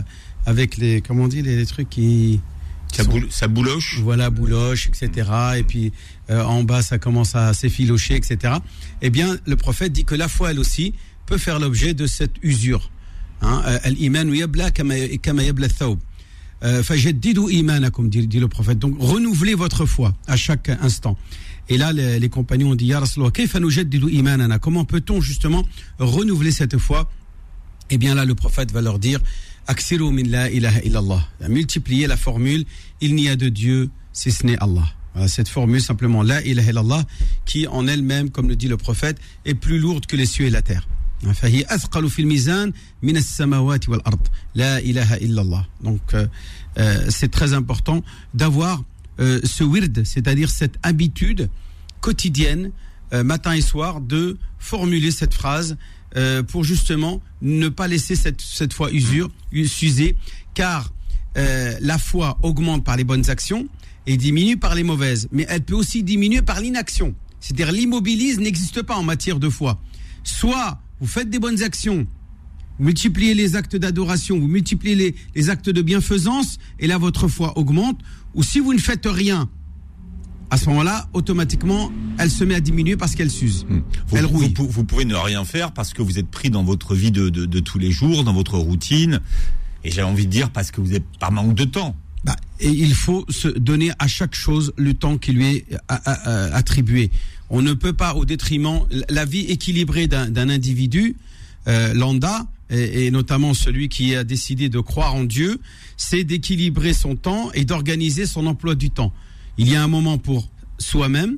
[0.47, 2.41] avec les, comment on dit, les, les trucs qui,
[2.93, 3.99] Ça, boule- ça bouloche.
[4.03, 5.29] voilà, bouloche, etc.
[5.57, 5.93] Et puis
[6.31, 8.55] euh, en bas, ça commence à s'effilocher, etc.
[9.03, 10.95] Eh bien, le prophète dit que la foi, elle aussi,
[11.27, 12.91] peut faire l'objet de cette usure.
[13.43, 14.95] Hein, euh, Al-iman yabla kama
[15.43, 15.99] yabla thawb.
[16.83, 18.79] Fajaddidu imanakum, dit le prophète.
[18.79, 21.19] Donc renouvelez votre foi à chaque instant.
[21.70, 25.64] Et là, les, les compagnons ont dit, Ya Rasulallah, kayfa nujaddidu imanana Comment peut-on justement
[26.00, 27.10] renouveler cette foi
[27.90, 29.20] Eh bien là, le prophète va leur dire,
[29.68, 31.28] Aksiru min la ilaha illallah.
[31.48, 32.66] Multipliez la formule,
[33.02, 34.86] il n'y a de Dieu si ce n'est Allah.
[35.14, 37.04] Voilà, cette formule simplement, la ilaha illallah,
[37.46, 40.50] qui en elle-même, comme le dit le prophète, est plus lourde que les cieux et
[40.50, 40.88] la terre.
[41.34, 42.74] فهي أثقل في الميزان
[43.04, 46.28] من السماوات والأرض لا إله إلا الله donc euh,
[46.78, 48.84] euh, c'est très important d'avoir
[49.21, 51.49] euh, ce wird c'est-à-dire cette habitude
[52.01, 52.71] quotidienne
[53.13, 55.77] euh, matin et soir de formuler cette phrase
[56.17, 59.31] euh, pour justement ne pas laisser cette, foi usure
[59.67, 60.17] s'user
[60.55, 60.93] car
[61.37, 63.67] la foi augmente par les bonnes actions
[64.07, 67.15] et diminue par les mauvaises mais elle peut aussi diminuer par l'inaction.
[67.41, 69.83] C'est-à-dire l'immobilisme n'existe pas en matière de foi.
[70.23, 72.07] Soit vous faites des bonnes actions,
[72.79, 77.57] vous multipliez les actes d'adoration, vous multipliez les, actes de bienfaisance, et là votre foi
[77.59, 78.01] augmente,
[78.35, 79.49] ou si vous ne faites rien,
[80.51, 83.67] à ce moment-là, automatiquement, elle se met à diminuer parce qu'elle s'use.
[83.69, 83.79] Mmh.
[84.09, 84.53] Vous, elle rouille.
[84.57, 87.29] Vous, vous, pouvez ne rien faire parce que vous êtes pris dans votre vie de,
[87.29, 89.21] de, de tous les jours, dans votre routine,
[89.83, 91.97] et j'ai envie de dire parce que vous êtes par manque de temps.
[92.25, 97.11] Bah, et il faut se donner à chaque chose le temps qui lui est attribué.
[97.51, 101.17] On ne peut pas, au détriment, la vie équilibrée d'un individu
[101.69, 105.61] euh, lambda, et, notamment celui qui a décidé de croire en Dieu,
[105.97, 109.13] c'est d'équilibrer son temps et d'organiser son emploi du temps.
[109.59, 110.49] Il y a un moment pour
[110.79, 111.37] soi-même,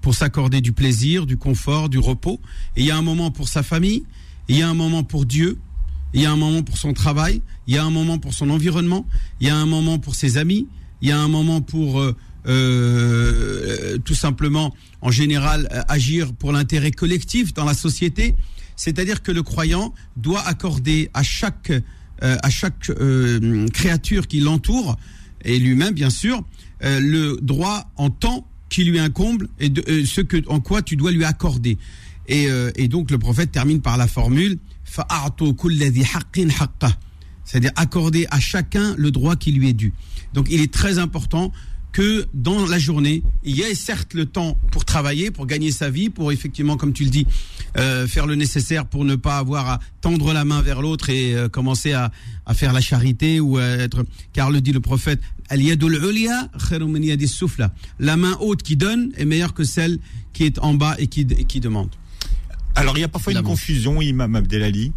[0.00, 2.40] pour s'accorder du plaisir, du confort, du repos,
[2.76, 4.04] et il y a un moment pour sa famille,
[4.48, 5.58] il y a un moment pour Dieu,
[6.14, 8.48] il y a un moment pour son travail, il y a un moment pour son
[8.50, 9.06] environnement,
[9.40, 10.68] il y a un moment pour ses amis,
[11.02, 16.92] il y a un moment pour euh, euh, tout simplement, en général, agir pour l'intérêt
[16.92, 18.34] collectif dans la société.
[18.76, 21.72] C'est-à-dire que le croyant doit accorder à chaque
[22.22, 24.96] euh, à chaque euh, créature qui l'entoure
[25.44, 26.42] et lui-même, bien sûr,
[26.82, 30.80] euh, le droit en temps qui lui incombe et de, euh, ce que en quoi
[30.80, 31.76] tu dois lui accorder.
[32.28, 34.58] Et, et donc le prophète termine par la formule
[37.44, 39.92] c'est-à-dire accorder à chacun le droit qui lui est dû.
[40.34, 41.52] Donc il est très important
[41.96, 45.88] que dans la journée, il y ait certes le temps pour travailler, pour gagner sa
[45.88, 47.26] vie, pour effectivement, comme tu le dis,
[47.78, 51.34] euh, faire le nécessaire pour ne pas avoir à tendre la main vers l'autre et
[51.34, 52.12] euh, commencer à,
[52.44, 54.04] à, faire la charité ou à être,
[54.34, 55.22] car le dit le prophète,
[57.98, 59.98] la main haute qui donne est meilleure que celle
[60.34, 61.88] qui est en bas et qui, et qui demande.
[62.74, 64.92] Alors il y a parfois une confusion, Imam Abdelali.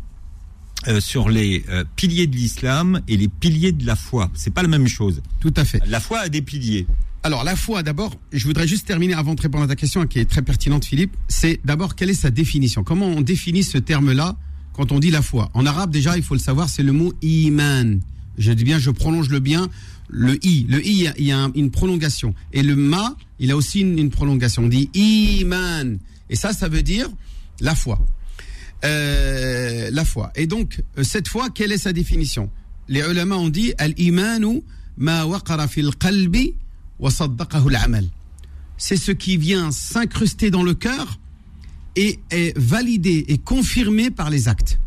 [0.87, 4.31] Euh, sur les euh, piliers de l'islam et les piliers de la foi.
[4.33, 5.21] C'est pas la même chose.
[5.41, 5.81] Tout à fait.
[5.85, 6.87] La foi a des piliers.
[7.21, 10.19] Alors la foi, d'abord, je voudrais juste terminer avant de répondre à ta question qui
[10.19, 11.11] est très pertinente, Philippe.
[11.27, 12.85] C'est d'abord quelle est sa définition?
[12.85, 14.37] Comment on définit ce terme-là
[14.71, 15.49] quand on dit la foi?
[15.53, 17.99] En arabe, déjà, il faut le savoir, c'est le mot iman.
[18.37, 19.67] Je dis bien, je prolonge le bien.
[20.07, 22.33] Le i, le i, il y a une prolongation.
[22.53, 24.63] Et le ma, il a aussi une, une prolongation.
[24.63, 25.99] On dit iman.
[26.29, 27.09] Et ça, ça veut dire
[27.59, 27.99] la foi.
[28.85, 30.31] Euh, la foi.
[30.35, 32.49] Et donc, cette foi, quelle est sa définition?
[32.87, 33.73] Les ulama ont dit
[34.97, 35.25] ma
[35.67, 36.55] fil qalbi
[36.97, 37.09] wa.
[38.77, 41.19] C'est ce qui vient s'incruster dans le cœur
[41.95, 44.79] et est validé et confirmé par les actes.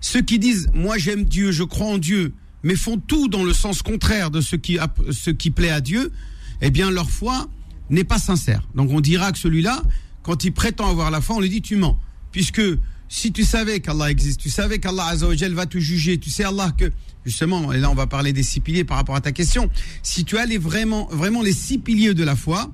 [0.00, 2.32] Ceux qui disent Moi j'aime Dieu, je crois en Dieu,
[2.62, 4.78] mais font tout dans le sens contraire de ce qui,
[5.10, 6.12] ce qui plaît à Dieu,
[6.62, 7.48] eh bien leur foi
[7.90, 8.66] n'est pas sincère.
[8.74, 9.82] Donc on dira que celui-là,
[10.22, 11.98] quand il prétend avoir la foi, on lui dit Tu mens
[12.36, 12.60] puisque
[13.08, 16.70] si tu savais qu'Allah existe, tu savais qu'Allah Azzawajal va te juger, tu sais Allah
[16.76, 16.92] que
[17.24, 19.70] justement, et là on va parler des six piliers par rapport à ta question,
[20.02, 22.70] si tu as les vraiment, vraiment les six piliers de la foi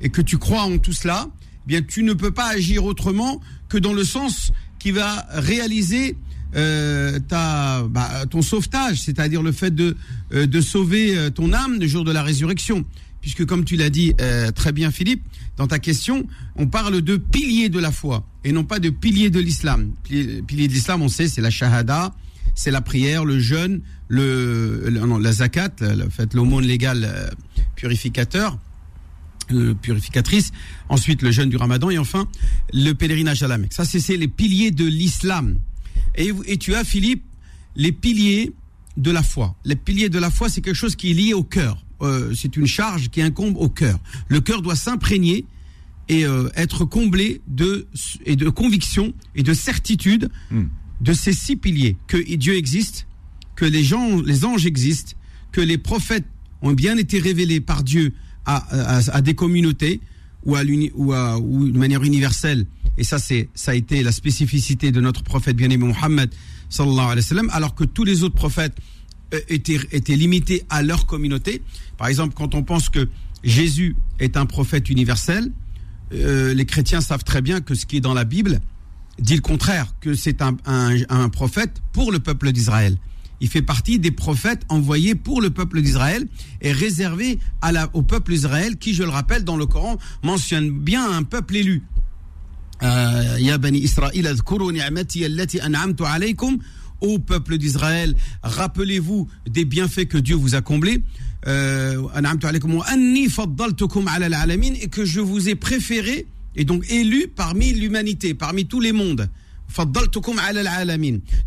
[0.00, 3.42] et que tu crois en tout cela, eh bien tu ne peux pas agir autrement
[3.68, 6.16] que dans le sens qui va réaliser
[6.54, 9.94] euh, ta, bah, ton sauvetage, c'est-à-dire le fait de,
[10.32, 12.86] euh, de sauver ton âme le jour de la résurrection
[13.26, 15.24] puisque comme tu l'as dit euh, très bien Philippe,
[15.56, 19.30] dans ta question, on parle de piliers de la foi et non pas de piliers
[19.30, 19.90] de l'islam.
[20.04, 22.14] Piliers de l'islam, on sait, c'est la shahada,
[22.54, 27.28] c'est la prière, le jeûne, le, non, la zakat, le fait l'aumône légale euh,
[27.74, 28.60] purificateur,
[29.82, 30.52] purificatrice,
[30.88, 32.28] ensuite le jeûne du ramadan et enfin
[32.72, 33.72] le pèlerinage à la Mecque.
[33.72, 35.56] Ça, c'est les piliers de l'islam.
[36.14, 37.24] Et, et tu as, Philippe,
[37.74, 38.52] les piliers
[38.96, 39.56] de la foi.
[39.64, 41.82] Les piliers de la foi, c'est quelque chose qui est lié au cœur.
[42.02, 43.98] Euh, c'est une charge qui incombe au cœur.
[44.28, 45.46] Le cœur doit s'imprégner
[46.08, 47.86] et euh, être comblé de
[48.24, 50.64] et de conviction et de certitude mm.
[51.00, 53.06] de ces six piliers que Dieu existe,
[53.56, 55.12] que les gens, les anges existent,
[55.52, 56.26] que les prophètes
[56.62, 58.12] ont bien été révélés par Dieu
[58.44, 58.56] à,
[58.96, 60.00] à, à des communautés
[60.44, 60.62] ou à,
[60.94, 62.66] ou, à, ou de manière universelle.
[62.98, 66.30] Et ça, c'est ça a été la spécificité de notre prophète bien-aimé Mohammed
[66.68, 68.76] sallallahu alayhi wa sallam, alors que tous les autres prophètes
[69.48, 71.62] étaient, étaient limités à leur communauté.
[71.96, 73.08] Par exemple, quand on pense que
[73.44, 75.50] Jésus est un prophète universel,
[76.12, 78.60] euh, les chrétiens savent très bien que ce qui est dans la Bible
[79.18, 82.96] dit le contraire, que c'est un, prophète pour le peuple d'Israël.
[83.40, 86.26] Il fait partie des prophètes envoyés pour le peuple d'Israël
[86.60, 87.38] et réservé
[87.92, 91.82] au peuple d'Israël qui, je le rappelle, dans le Coran, mentionne bien un peuple élu.
[92.82, 93.36] Euh,
[97.00, 101.02] Ô peuple d'Israël, rappelez-vous des bienfaits que Dieu vous a comblés.
[101.46, 102.02] Euh,
[104.80, 109.28] et que je vous ai préféré et donc élu parmi l'humanité, parmi tous les mondes.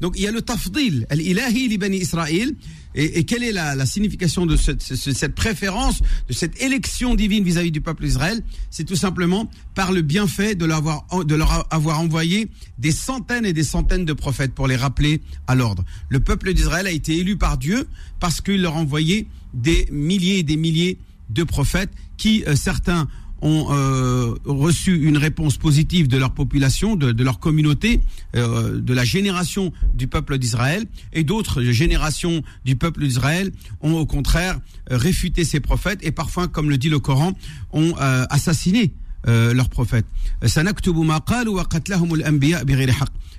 [0.01, 2.53] Donc il y a le tafdil, al-ilahi li Israël.
[3.01, 7.81] Et, quelle est la, signification de cette, préférence, de cette élection divine vis-à-vis -vis du
[7.81, 13.53] peuple d'Israël C'est tout simplement par le bienfait de, leur, avoir envoyé des centaines et
[13.53, 15.85] des centaines de prophètes pour les rappeler à l'ordre.
[16.09, 17.87] Le peuple d'Israël a été élu par Dieu
[18.19, 20.97] parce qu'il leur a envoyé des milliers et des milliers
[21.29, 23.07] de prophètes qui, euh, certains,
[23.41, 27.99] ont euh, reçu une réponse positive de leur population, de, de leur communauté,
[28.35, 34.05] euh, de la génération du peuple d'Israël, et d'autres générations du peuple d'Israël ont au
[34.05, 37.33] contraire réfuté ces prophètes et parfois, comme le dit le Coran,
[37.71, 38.93] ont euh, assassiné
[39.27, 40.05] euh, leurs prophètes.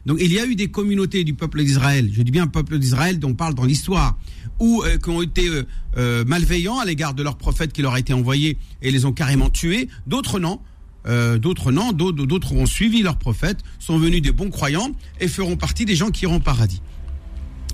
[0.06, 3.18] Donc il y a eu des communautés du peuple d'Israël, je dis bien peuple d'Israël
[3.18, 4.18] dont on parle dans l'histoire,
[4.60, 7.94] ou euh, qui ont été euh, euh, malveillants à l'égard de leurs prophètes qui leur
[7.94, 10.60] a été envoyés et les ont carrément tués, d'autres non.
[11.06, 15.86] D'autres non, d'autres ont suivi leurs prophètes, sont venus des bons croyants et feront partie
[15.86, 16.82] des gens qui iront au paradis.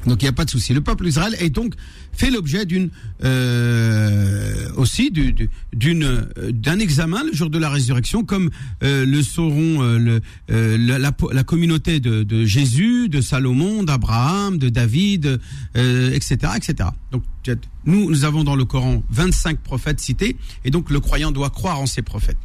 [0.07, 0.73] Donc il n'y a pas de souci.
[0.73, 1.75] Le peuple d'Israël est donc
[2.12, 2.90] fait l'objet d'une
[3.25, 8.51] euh, aussi d'une euh, d'un examen le jour de la résurrection, comme
[8.83, 15.40] euh, le sauront euh, euh, la, communauté de, de, Jésus, de Salomon, d'Abraham, de David,
[15.75, 16.90] etc., etc.
[17.11, 17.23] Donc
[17.85, 21.81] nous nous avons dans le Coran 25 prophètes cités, et donc le croyant doit croire
[21.81, 22.38] en ces prophètes.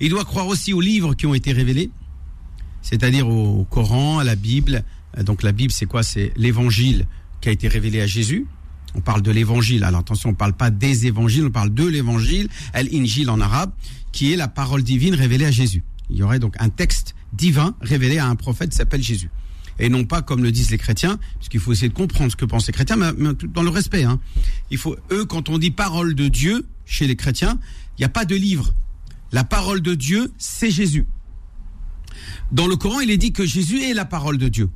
[0.00, 1.90] Il doit croire aussi aux livres qui ont été révélés,
[2.82, 4.84] c'est-à-dire au Coran, à la Bible,
[5.22, 6.02] donc la Bible, c'est quoi?
[6.02, 7.06] C'est l'évangile
[7.40, 8.46] qui a été révélé à Jésus.
[8.94, 9.84] On parle de l'évangile.
[9.84, 13.72] Alors attention, on ne parle pas des évangiles, on parle de l'évangile, al-injil en arabe,
[14.12, 15.82] qui est la parole divine révélée à Jésus.
[16.08, 19.30] Il y aurait donc un texte divin révélé à un prophète qui s'appelle Jésus.
[19.78, 22.46] Et non pas comme le disent les chrétiens, puisqu'il faut essayer de comprendre ce que
[22.46, 24.04] pensent les chrétiens, mais, mais dans le respect.
[24.04, 24.18] Hein.
[24.70, 27.58] Il faut, eux, quand on dit parole de Dieu chez les chrétiens,
[27.98, 28.72] il n'y a pas de livre.
[29.32, 31.04] La parole de Dieu, c'est Jésus.
[32.52, 34.68] Dans le Coran, il est dit que Jésus est la parole de Dieu.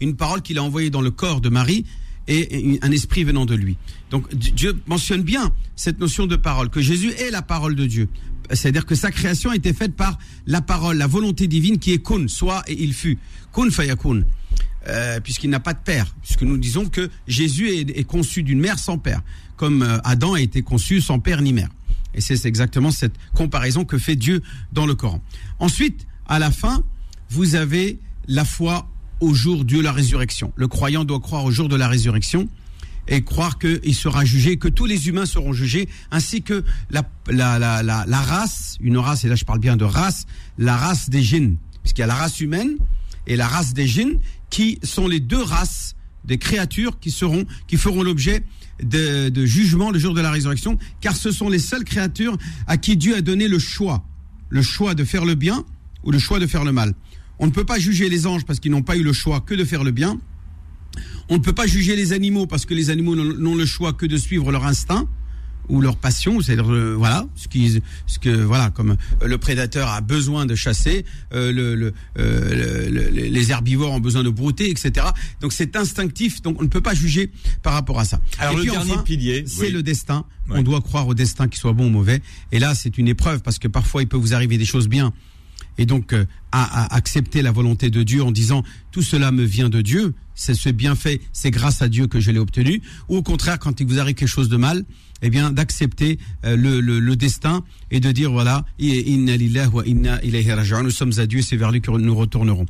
[0.00, 1.84] Une parole qu'il a envoyée dans le corps de Marie
[2.28, 3.76] et un esprit venant de lui.
[4.10, 8.08] Donc Dieu mentionne bien cette notion de parole, que Jésus est la parole de Dieu.
[8.52, 12.04] C'est-à-dire que sa création a été faite par la parole, la volonté divine qui est
[12.04, 13.18] kun, soit et il fut.
[13.52, 14.22] Kun fayakun.
[14.86, 18.78] Euh, puisqu'il n'a pas de père, puisque nous disons que Jésus est, conçu d'une mère
[18.78, 19.20] sans père,
[19.56, 21.68] comme euh, Adam a été conçu sans père ni mère.
[22.14, 24.42] Et c'est exactement cette comparaison que fait Dieu
[24.72, 25.20] dans le Coran.
[25.58, 26.82] Ensuite, à la fin,
[27.30, 28.88] vous avez la foi
[29.20, 30.52] au jour de la résurrection.
[30.56, 32.48] Le croyant doit croire au jour de la résurrection
[33.08, 37.02] et croire qu'il sera jugé, que tous les humains seront jugés, ainsi que la,
[38.22, 40.26] race, une race, et là je parle bien de race,
[40.58, 42.76] la race des djinns, puisqu'il y a la race humaine
[43.26, 44.18] et la race des djinns,
[44.50, 45.94] qui sont les deux races
[46.28, 48.44] des créatures qui seront, qui feront l'objet
[48.82, 52.36] de, de, jugement le jour de la résurrection, car ce sont les seules créatures
[52.66, 54.04] à qui Dieu a donné le choix,
[54.50, 55.64] le choix de faire le bien
[56.04, 56.94] ou le choix de faire le mal.
[57.40, 59.54] On ne peut pas juger les anges parce qu'ils n'ont pas eu le choix que
[59.54, 60.20] de faire le bien.
[61.28, 64.06] On ne peut pas juger les animaux parce que les animaux n'ont le choix que
[64.06, 65.08] de suivre leur instinct
[65.68, 70.00] ou leur passion, c'est-à-dire euh, voilà ce qui, ce que voilà comme le prédateur a
[70.00, 75.06] besoin de chasser, euh, le, le, euh, le, les herbivores ont besoin de brouter, etc.
[75.40, 77.30] Donc c'est instinctif, donc on ne peut pas juger
[77.62, 78.20] par rapport à ça.
[78.38, 79.72] Alors Et le puis dernier enfin, pilier, c'est oui.
[79.72, 80.24] le destin.
[80.48, 80.58] Ouais.
[80.58, 82.22] On doit croire au destin, qu'il soit bon ou mauvais.
[82.52, 85.12] Et là, c'est une épreuve parce que parfois il peut vous arriver des choses bien.
[85.78, 89.44] Et donc euh, à, à accepter la volonté de Dieu en disant tout cela me
[89.44, 92.82] vient de Dieu, c'est ce bienfait, c'est grâce à Dieu que je l'ai obtenu.
[93.08, 94.84] Ou au contraire, quand il vous arrive quelque chose de mal,
[95.22, 99.86] eh bien d'accepter euh, le, le, le, destin et de dire voilà inna lillahi wa
[99.86, 100.48] inna ilayhi
[100.82, 102.66] nous sommes à Dieu c'est vers lui que nous retournerons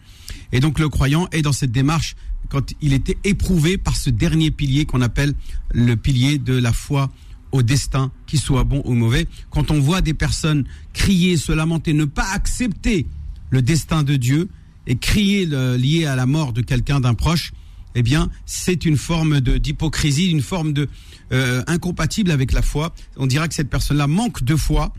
[0.53, 2.16] et donc le croyant est dans cette démarche
[2.49, 5.35] quand il était éprouvé par ce dernier pilier qu'on appelle
[5.75, 7.11] le pilier de la foi
[7.52, 9.26] au destin, qu'il soit bon ou mauvais.
[9.50, 13.06] Quand on voit des personnes crier, se lamenter, ne pas accepter
[13.50, 14.48] le destin de Dieu
[14.87, 17.52] et crier lié à la mort de quelqu'un d'un proche,
[17.94, 20.88] eh bien, c'est une forme d'hypocrisie, une forme de
[21.32, 22.94] euh, incompatible avec la foi.
[23.16, 24.92] On dira que cette personne-là manque de foi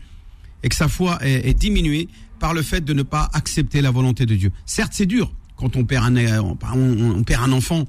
[0.62, 2.08] et que sa foi est, diminuée
[2.38, 4.52] par le fait de ne pas accepter la volonté de Dieu.
[4.66, 7.86] Certes, c'est dur quand on perd un, on perd un enfant,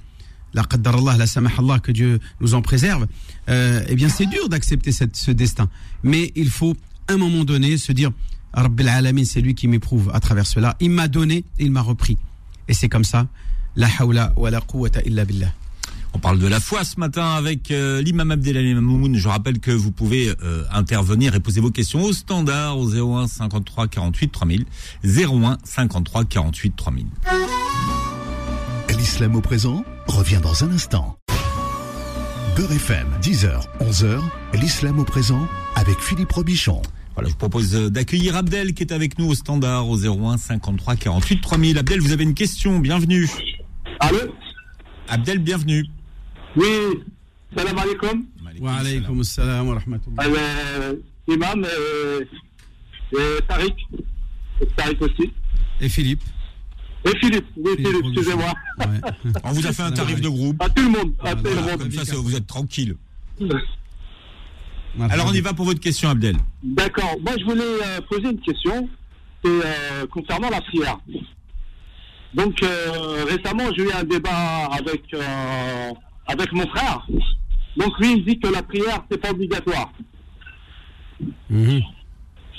[0.54, 3.08] la Allah, la Allah, que Dieu nous en préserve,
[3.50, 5.70] euh, eh bien c'est dur d'accepter ce destin.
[6.04, 6.76] Mais il faut,
[7.08, 8.12] à un moment donné, se dire,
[8.54, 10.76] Rabbil Alamin, c'est lui qui m'éprouve à travers cela.
[10.80, 12.18] Il m'a donné, il m'a repris.
[12.68, 13.28] Et c'est comme ça.
[13.76, 15.54] La hawla wa la quwwata illa billah.
[16.14, 19.16] On parle de la foi ce matin avec euh, l'imam Abdelali Mamoun.
[19.16, 23.28] Je rappelle que vous pouvez euh, intervenir et poser vos questions au standard au 01
[23.28, 24.66] 53 48 3000.
[25.06, 27.06] 01 53 48 3000.
[28.98, 31.18] L'islam au présent revient dans un instant.
[32.56, 34.22] Beurre FM, 10h, 11h,
[34.60, 36.82] l'islam au présent avec Philippe Robichon.
[37.16, 40.96] Voilà, je vous propose d'accueillir Abdel qui est avec nous au standard au 01 53
[40.98, 41.78] 48 3000.
[41.78, 43.30] Abdel, vous avez une question, bienvenue.
[44.00, 44.20] Allô
[45.08, 45.86] Abdel, bienvenue.
[46.58, 46.68] Oui,
[47.56, 48.26] salam alaikum.
[48.60, 50.24] Wa alaikum salam wa rahmatullah.
[50.28, 50.96] Euh,
[51.28, 52.22] imam, euh,
[53.14, 53.76] et Tariq.
[54.76, 55.34] Tariq aussi.
[55.80, 56.22] Et Philippe.
[57.04, 58.54] Et Philippe, oui, Philippe, excusez-moi.
[59.44, 60.62] On vous a fait un tarif de groupe.
[60.62, 61.14] À tout le monde.
[61.20, 61.78] À tout le monde.
[61.80, 62.96] Comme ça, vous êtes tranquille.
[65.10, 66.36] Alors on y va pour votre question, Abdel.
[66.64, 67.16] D'accord.
[67.22, 68.90] Moi, je voulais euh, poser une question
[69.46, 71.00] euh, concernant la prière.
[72.34, 75.04] Donc euh, récemment, j'ai eu un débat avec
[76.28, 77.08] avec mon frère.
[77.78, 79.92] Donc lui, il dit que la prière, c'est pas obligatoire.
[81.50, 81.82] Mhm.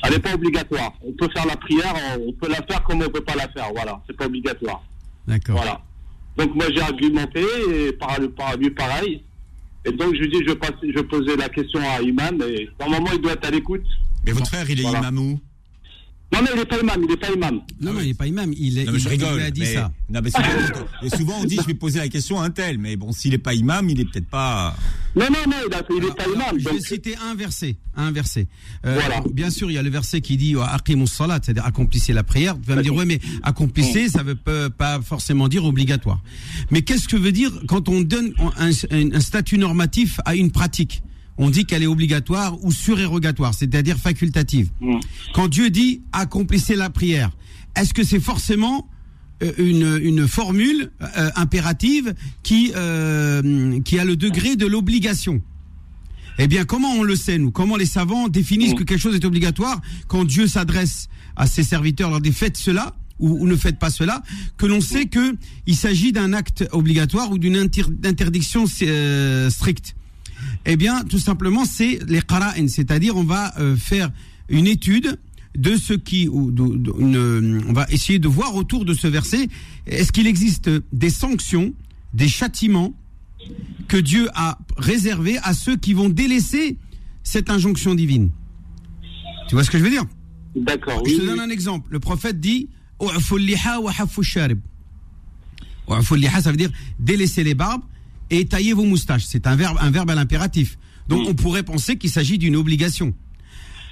[0.02, 0.92] Elle n'est pas obligatoire.
[1.02, 3.48] On peut faire la prière, on peut la faire comme on ne peut pas la
[3.48, 3.68] faire.
[3.74, 4.82] Voilà, c'est pas obligatoire.
[5.26, 5.56] D'accord.
[5.56, 5.80] Voilà.
[6.36, 9.22] Donc moi, j'ai argumenté et par, par lui pareil.
[9.84, 13.10] Et donc, je lui dis, je, passe, je posais la question à Imam, et normalement,
[13.12, 13.84] il doit être à l'écoute.
[14.24, 15.40] Mais votre frère, il est imam où?
[16.32, 17.60] Non, mais il n'est pas imam, il n'est pas imam.
[17.80, 18.52] Non, non, il n'est pas imam.
[18.56, 19.34] Il, est, non, mais je rigole.
[19.36, 19.92] Il a dit mais, ça.
[20.08, 22.78] Non, mais souvent, et souvent, on dit, je vais poser la question à un tel.
[22.78, 24.74] Mais bon, s'il n'est pas imam, il n'est peut-être pas.
[25.14, 25.56] Non, non, non,
[25.90, 26.58] il n'est pas imam.
[26.58, 27.76] Je vais citer un verset.
[27.94, 28.46] Un verset.
[28.86, 29.22] Euh, voilà.
[29.30, 32.56] Bien sûr, il y a le verset qui dit Aqimus salat, c'est-à-dire accomplissez la prière.
[32.56, 36.22] Vous allez me dire, ouais, mais accomplissez, ça ne veut pas forcément dire obligatoire.
[36.70, 41.02] Mais qu'est-ce que veut dire quand on donne un, un statut normatif à une pratique?
[41.38, 44.70] On dit qu'elle est obligatoire ou surérogatoire, c'est-à-dire facultative.
[44.80, 44.98] Mm.
[45.34, 47.30] Quand Dieu dit accomplissez la prière,
[47.76, 48.88] est-ce que c'est forcément
[49.42, 55.40] euh, une, une formule euh, impérative qui, euh, qui a le degré de l'obligation?
[56.38, 57.50] Eh bien, comment on le sait, nous?
[57.50, 58.76] Comment les savants définissent Mm.
[58.76, 62.94] que quelque chose est obligatoire quand Dieu s'adresse à ses serviteurs, leur dit faites cela
[63.18, 64.22] ou, ne faites pas cela,
[64.56, 67.56] que l'on sait que il s'agit d'un acte obligatoire ou d'une
[68.04, 69.94] interdiction stricte
[70.66, 74.10] eh bien, tout simplement, c'est les qara'in, c'est-à-dire on va euh, faire
[74.48, 75.18] une étude
[75.56, 79.48] de ce qui, ou on va essayer de voir autour de ce verset,
[79.86, 81.74] est-ce qu'il existe des sanctions,
[82.14, 82.94] des châtiments
[83.88, 86.78] que Dieu a réservés à ceux qui vont délaisser
[87.22, 88.30] cette injonction divine?
[89.48, 90.06] Tu vois ce que je veux dire?
[90.56, 91.02] D'accord.
[91.06, 91.88] Je te donne un exemple.
[91.90, 92.68] Le prophète dit
[96.40, 97.82] ça veut dire délaisser les barbes
[98.32, 99.24] et taillez vos moustaches.
[99.26, 100.78] C'est un verbe, un verbe à l'impératif.
[101.08, 103.14] Donc on pourrait penser qu'il s'agit d'une obligation.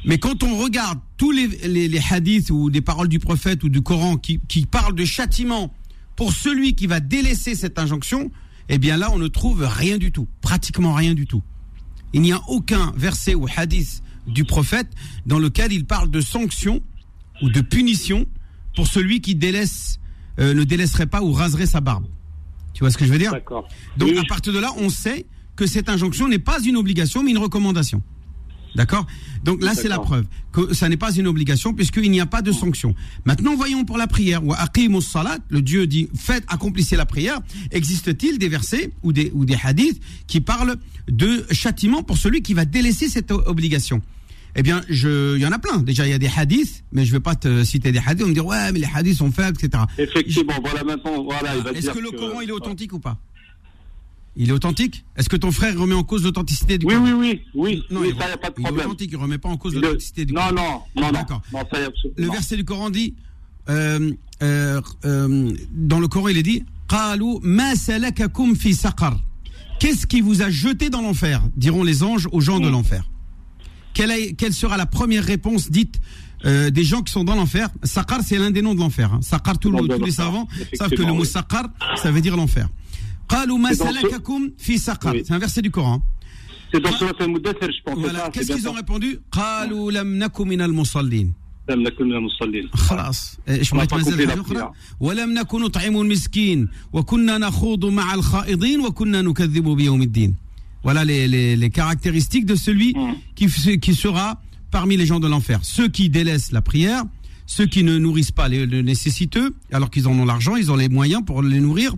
[0.07, 3.83] Mais quand on regarde tous les, les, hadiths ou des paroles du prophète ou du
[3.83, 5.75] Coran qui, qui parlent de châtiment
[6.17, 8.31] pour celui qui va délaisser cette injonction,
[8.71, 11.43] eh bien là on ne trouve rien du tout, pratiquement rien du tout.
[12.15, 14.89] Il n'y a aucun verset ou hadith du prophète
[15.27, 16.81] dans lequel il parle de sanction
[17.43, 18.25] ou de punition
[18.75, 20.01] pour celui qui délaisse,
[20.39, 22.07] euh, ne délaisserait pas ou raserait sa barbe.
[22.73, 23.33] Tu vois ce que je veux dire?
[23.33, 23.69] D'accord.
[23.97, 27.31] Donc à partir de là, on sait que cette injonction n'est pas une obligation, mais
[27.31, 28.03] une recommandation.
[28.75, 29.07] D'accord?
[29.45, 32.43] Donc là, c'est la preuve que ça n'est pas une obligation puisqu'il n'y a pas
[32.43, 32.95] de sanction.
[33.25, 34.43] Maintenant, voyons pour la prière.
[35.01, 37.41] salat, le Dieu dit faites, accomplissez la prière.
[37.73, 40.77] Existe-t-il des versets ou des, ou des hadiths qui parlent
[41.09, 44.03] de châtiment pour celui qui va délaisser cette obligation?
[44.57, 45.79] eh bien, je, il y en a plein.
[45.79, 48.25] Déjà, il y a des hadiths, mais je ne vais pas te citer des hadiths.
[48.25, 49.85] On me dire, ouais, mais les hadiths sont faibles, etc.
[49.99, 51.25] Effectivement, voilà maintenant.
[51.25, 52.11] Voilà, Est-ce que le.
[52.11, 53.19] Coran, est authentique ou pas?
[54.37, 55.05] Il est authentique?
[55.17, 57.07] Est-ce que ton frère remet en cause l'authenticité du oui, Coran?
[57.07, 57.83] Oui, oui, oui.
[57.91, 58.75] Non, oui, il, ça, il a pas de problème.
[58.77, 60.53] Il authentique, il ne remet pas en cause l'authenticité du non, Coran.
[60.55, 61.11] Non, non, ah, non.
[61.11, 61.43] D'accord.
[62.17, 63.15] Le verset du Coran dit,
[63.69, 66.65] euh, euh, euh, dans le Coran, il est dit,
[69.79, 71.43] Qu'est-ce qui vous a jeté dans l'enfer?
[71.57, 72.73] diront les anges aux gens de hmm.
[72.73, 73.11] l'enfer.
[73.94, 75.96] Quelle, est- quelle sera la première réponse dite
[76.46, 79.12] euh, des gens qui sont dans l'enfer Saqar, c'est l'un des noms de l'enfer.
[79.14, 79.20] Hein.
[79.22, 81.28] Saqar, tout le- Dans tous les l'enfer, savants savent que le effectivement, mot oui.
[81.28, 81.66] Saqar,
[82.04, 82.68] ça veut dire l'enfer.
[83.30, 85.24] قالوا ما C'est dans ce- سلككم في سقر Oui.
[85.26, 86.02] C'est un verset du Coran.
[86.72, 87.98] C'est dans Surat al-Mudathir, je pense.
[88.00, 88.20] Voilà.
[88.20, 88.80] c'est ça, Qu'est-ce c'est qu'ils bien ont ça.
[88.82, 91.34] répondu قالوا لم نكن من المصلين
[91.70, 92.70] لم نكن من المصلين.
[92.74, 94.74] خلاص ايش On n'a ما pas تنزل compris la حاجة أخرى؟ prière.
[95.00, 100.36] ولم نكن نطعم المسكين وكنا نخوض مع الخائضين وكنا نكذب بيوم الدين
[100.83, 103.15] voilà les, les, les caractéristiques de celui Mm.
[103.35, 107.05] qui, qui sera parmi les gens de l'enfer ceux qui délaissent la prière
[107.47, 110.77] ceux qui ne nourrissent pas les, les nécessiteux, alors qu'ils en ont l'argent, ils ont
[110.77, 111.97] les moyens pour les nourrir.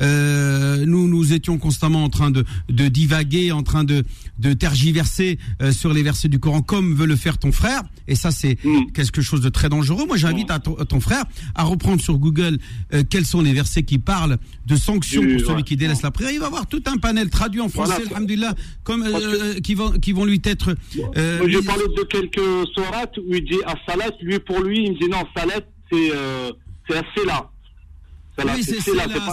[0.00, 4.04] Euh, nous nous étions constamment en train de, de divaguer, en train de,
[4.38, 7.82] de tergiverser euh, sur les versets du Coran, comme veut le faire ton frère.
[8.08, 8.92] Et ça, c'est Mm.
[8.92, 10.06] quelque chose de très dangereux.
[10.06, 11.24] Moi, j'invite à ton, à ton frère
[11.54, 12.58] à reprendre sur Google
[12.92, 16.30] euh, quels sont les versets qui parlent de sanctions pour celui qui délaisse la prière.
[16.32, 18.10] Il va avoir tout un panel traduit en français, Voilà.
[18.16, 20.74] alhamdulillah, comme Parce euh, qui vont qui vont lui être.
[21.16, 24.60] euh, Moi, j'ai mis- parlé de quelques sourates où il dit à Salat, lui pour
[24.60, 26.50] lui, il me dit non, Salat, c'est euh,
[26.88, 27.50] c'est assez là.
[28.36, 28.62] C'est oui,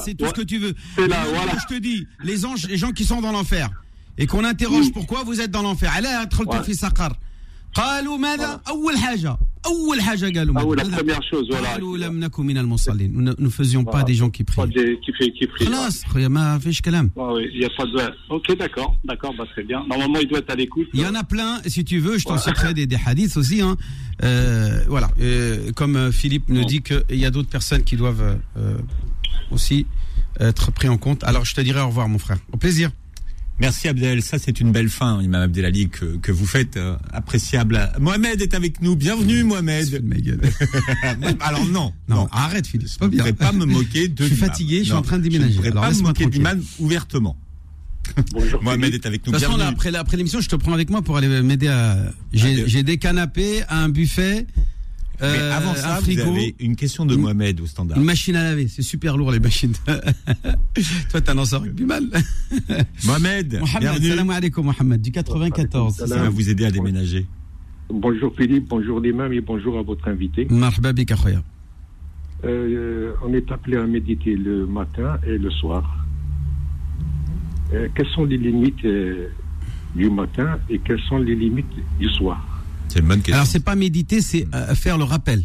[0.05, 0.75] c'est tout ce que tu veux.
[0.97, 3.69] Je te dis, les anges, les gens qui sont dans l'enfer
[4.17, 5.91] et qu'on interroge pourquoi vous êtes dans l'enfer.
[5.95, 6.47] Allah, entre le
[7.74, 7.86] في سقر.
[7.86, 11.66] قالوا ماذا؟ أول حاجة أول حاجة قالوا Ah oui, la ماذا؟ première chose, voilà.
[11.68, 13.12] قالوا لم نكن من المصلين.
[13.12, 14.04] Nous ne nous faisions pas Voilà.
[14.04, 14.74] des gens qui Pas prient.
[14.74, 15.66] des- qui fait, qui prie.
[15.66, 17.10] خلاص خويا ما فيش كلام.
[17.16, 18.14] Ah oui, il n'y a pas de.
[18.30, 19.80] Ok, d'accord, d'accord, bah, très bien.
[19.88, 20.88] Normalement, il doit être à l'écoute.
[20.94, 22.38] Il y en a plein, si tu veux, je t'en Ouais.
[22.48, 23.60] citerai des, des hadiths aussi.
[23.60, 23.76] Hein.
[24.22, 26.72] Euh, voilà, Euh, comme euh, Philippe nous Ouais.
[26.74, 28.26] dit qu'il y a d'autres personnes qui doivent
[28.56, 28.78] euh,
[29.54, 29.78] aussi
[30.40, 31.20] être pris en compte.
[31.30, 32.38] Alors je te dirai au revoir mon frère.
[32.54, 32.88] Au plaisir.
[33.61, 37.91] Merci Abdel, ça c'est une belle fin, Imam Abdelali, que, que vous faites, euh, appréciable.
[37.99, 40.03] Mohamed est avec nous, bienvenue Mohamed.
[40.03, 40.41] Ma gueule.
[41.39, 43.19] Alors non, Non, non, arrête Philippe, c'est je pas ne bien.
[43.19, 45.51] pourrais pas me moquer de Je suis fatigué, je suis en train de Je déménager.
[45.53, 47.37] ne pourrais Alors, pas me moquer d'imam ouvertement.
[48.31, 48.63] Bonjour.
[48.63, 49.05] Mohamed Philippe.
[49.05, 51.03] est avec nous, De toute façon, là, après, après l'émission, je te prends avec moi
[51.03, 51.99] pour aller m'aider à.
[52.33, 54.47] J'ai Ah, j'ai des canapés, un buffet,
[55.21, 57.97] euh, Mais avant ça, frigo, vous avez une question de Mohamed au standard.
[57.97, 59.73] Une machine à laver, c'est super lourd les machines.
[61.11, 62.09] Toi, t'es un lanceur rugbyman.
[63.05, 64.03] Mohamed, Mohamed.
[64.03, 66.05] Salam alaikum Mohamed, du 94.
[66.07, 67.27] Ça va vous aider à déménager.
[67.93, 70.47] Bonjour Philippe, bonjour l'imam et bonjour à votre invité.
[72.45, 76.05] Euh, On est appelé à méditer le matin et le soir.
[77.73, 79.27] Euh, quelles sont les limites euh,
[79.95, 81.65] du matin et quelles sont les limites
[81.99, 82.45] du soir?
[82.90, 83.34] C'est une bonne question.
[83.34, 85.42] Alors c'est pas méditer, c'est euh, faire le rappel.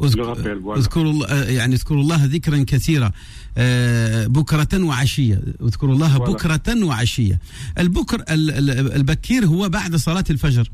[0.00, 0.78] Le rappel, voilà.
[0.80, 3.10] اذكروا الله- آه، يعني اذكروا الله ذكرا كثيرا
[3.56, 6.30] آه، بكرة وعشية اذكروا الله Voilà.
[6.30, 7.38] بكرة وعشية
[7.78, 10.70] البكر ال- ال- البكير هو بعد صلاة الفجر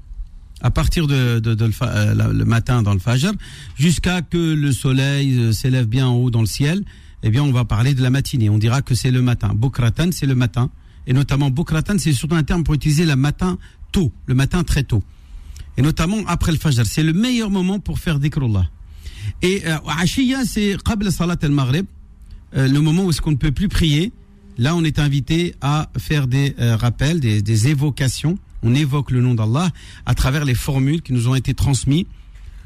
[0.65, 3.33] à partir de, de, de le, fa- euh, la- le matin dans le Fajr
[3.77, 6.83] jusqu'à que le soleil euh, s'élève bien en haut dans le ciel
[7.23, 10.09] eh bien on va parler de la matinée on dira que c'est le matin Bukratan
[10.11, 10.71] c'est le matin
[11.07, 13.57] et notamment Bukratan c'est surtout un terme pour utiliser le matin
[13.93, 15.03] tôt le matin très tôt
[15.78, 18.70] et notamment après le Fajr c'est le meilleur moment pour faire dhikrullah
[19.42, 21.86] et euh, Ashiya, c'est qabl salat al-maghrib,
[22.56, 24.12] euh, le moment où est-ce qu'on ne peut plus prier.
[24.58, 28.38] Là, on est invité à faire des euh, rappels, des, des évocations.
[28.62, 29.70] On évoque le nom d'Allah
[30.06, 32.06] à travers les formules qui nous ont été transmises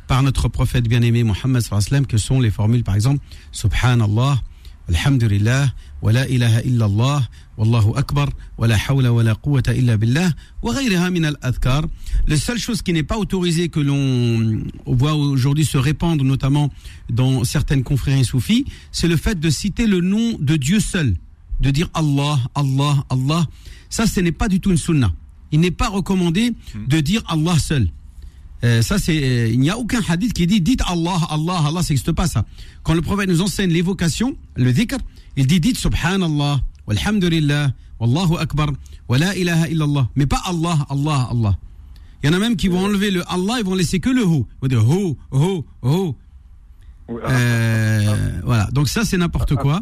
[0.07, 1.63] par notre prophète bien-aimé Mohammed
[2.07, 3.19] que sont les formules, par exemple,
[3.51, 4.41] Subhanallah,
[4.89, 7.27] Alhamdulillah, wa la ilaha illallah,
[7.57, 10.29] Wallahu akbar, wa la hawla wa la quwwata illa billah,
[10.61, 11.85] wa ghayriha min al-adhkar.
[12.27, 16.71] La seule chose qui n'est pas autorisée que l'on voit aujourd'hui se répandre, notamment
[17.09, 21.15] dans certaines confréries soufis, c'est le fait de citer le nom de Dieu seul,
[21.59, 23.47] de dire Allah, Allah, Allah.
[23.89, 25.11] Ça, ce n'est pas du tout une sunna.
[25.51, 27.89] Il n'est pas recommandé de dire Allah seul.
[28.63, 31.83] Euh, ça, c'est, euh, il n'y a aucun hadith qui dit dites Allah, Allah, Allah,
[31.83, 32.45] ça n'existe pas ça.
[32.83, 34.97] Quand le prophète nous enseigne l'évocation, le dhikr,
[35.35, 38.69] il dit dites Subhanallah, walhamdulillah, wallahu akbar,
[39.07, 40.09] wa la ilaha illallah.
[40.15, 41.57] Mais pas Allah, Allah, Allah.
[42.23, 44.23] Il y en a même qui vont enlever le Allah, ils vont laisser que le
[44.23, 44.47] ho.
[44.49, 46.15] Ils vont dire ho, ho, ho.
[47.09, 48.67] Euh, voilà.
[48.71, 49.81] Donc ça, c'est n'importe quoi.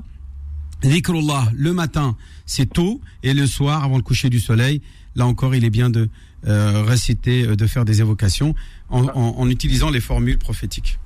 [0.83, 4.81] Dhikrullah, le matin, c'est tôt, et le soir, avant le coucher du soleil,
[5.15, 6.09] là encore, il est bien de
[6.47, 8.55] euh, réciter, euh, de faire des évocations
[8.89, 10.99] en, en- en utilisant les formules prophétiques.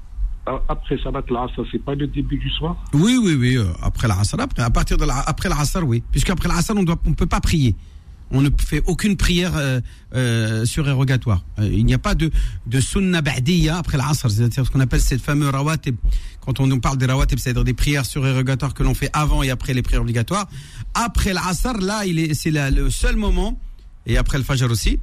[0.45, 2.77] Ah, Après Salat l'Asr, c'est pas le début du soir?
[2.93, 6.01] Oui, oui, oui, euh, après l'Asr, après, à partir de la, après l'Asr, oui.
[6.11, 7.75] Puisqu'après l'Asr, on on peut pas prier.
[8.31, 9.81] On ne fait aucune prière euh,
[10.13, 11.43] euh, surérogatoire.
[11.59, 12.29] Euh, il n'y a pas de,
[12.67, 15.95] de sunna ba'diyya après l'Asr, c'est-à-dire ce qu'on appelle cette fameuse rawatib.
[16.39, 19.49] Quand on nous parle des rawatib, c'est-à-dire des prières surérogatoires que l'on fait avant et
[19.49, 20.47] après les prières obligatoires.
[20.93, 23.59] Après l'Asr, là, il est, c'est le seul moment,
[24.05, 24.99] et après le Fajr aussi,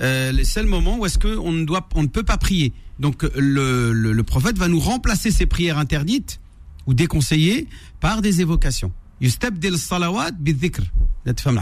[0.00, 2.72] euh, c'est le moment où est-ce qu'on ne doit, on ne peut pas prier.
[2.98, 6.40] Donc euh, le, le, le, prophète va nous remplacer ces prières interdites
[6.86, 7.68] ou déconseillées
[8.00, 8.92] par des évocations.
[9.76, 10.30] Salawat
[11.24, 11.60] la femme.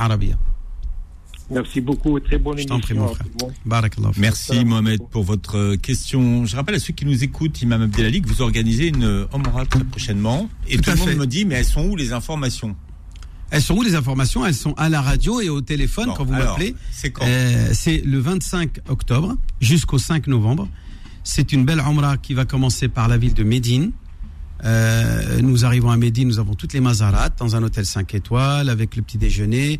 [1.51, 2.81] Merci beaucoup, très bonne émission.
[2.81, 3.27] Prie, mon frère.
[4.17, 6.47] Merci Mohamed pour votre euh, question.
[6.47, 9.67] Je rappelle à ceux qui nous écoutent, Imam Abdelali, que vous organisez une euh, Omra
[9.67, 10.49] très prochainement.
[10.69, 12.75] Et tout, tout le monde me dit, mais elles sont où les informations?
[13.51, 14.45] Elles sont où les informations?
[14.45, 16.75] Elles sont à la radio et au téléphone Bon, quand vous m'appelez.
[16.91, 17.25] C'est quand?
[17.27, 20.69] Euh, c'est le 25 octobre jusqu'au 5 novembre.
[21.23, 23.93] C'est une belle Umrah qui va commencer par la ville de Médine.
[24.65, 28.69] Euh, nous arrivons à Médine, nous avons toutes les mazarat dans un hôtel 5 étoiles
[28.69, 29.79] avec le petit déjeuner.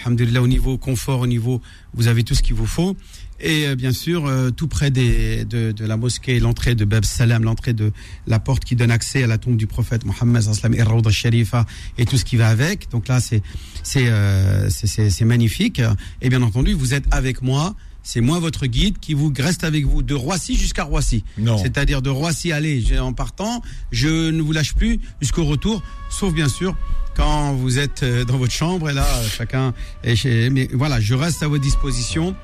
[0.00, 1.62] Alhamdulillah, au niveau confort, au niveau,
[1.94, 2.96] vous avez tout ce qu'il vous faut.
[3.40, 7.04] Et euh, bien sûr, euh, tout près des, de, de la mosquée, l'entrée de Bab
[7.04, 7.92] Salam, l'entrée de
[8.26, 10.42] la porte qui donne accès à la tombe du prophète Mohammed
[10.74, 11.66] et Sharifa
[11.98, 12.90] et tout ce qui va avec.
[12.90, 13.42] Donc là, c'est
[13.82, 15.82] c'est euh, c'est- c'est c'est magnifique.
[16.22, 17.74] Et bien entendu, vous êtes avec moi.
[18.02, 21.24] C'est moi votre guide qui vous reste avec vous de Roissy jusqu'à Roissy.
[21.38, 21.58] Non.
[21.58, 26.48] C'est-à-dire de Roissy aller en partant, je ne vous lâche plus jusqu'au retour, sauf bien
[26.48, 26.76] sûr
[27.16, 29.74] quand vous êtes euh, dans votre chambre et là euh, chacun
[30.04, 30.50] est chez.
[30.50, 32.36] Mais voilà, je reste à votre disposition.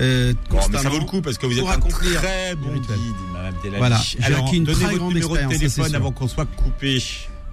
[0.00, 2.72] Euh, Bon, mais ça vaut le coup parce que vous êtes un accomplir très bon
[2.72, 3.74] le guide.
[3.78, 6.46] Voilà, j'ai acquis une donnez très votre grande numéro de expérience, téléphone avant qu'on soit
[6.46, 7.02] coupé.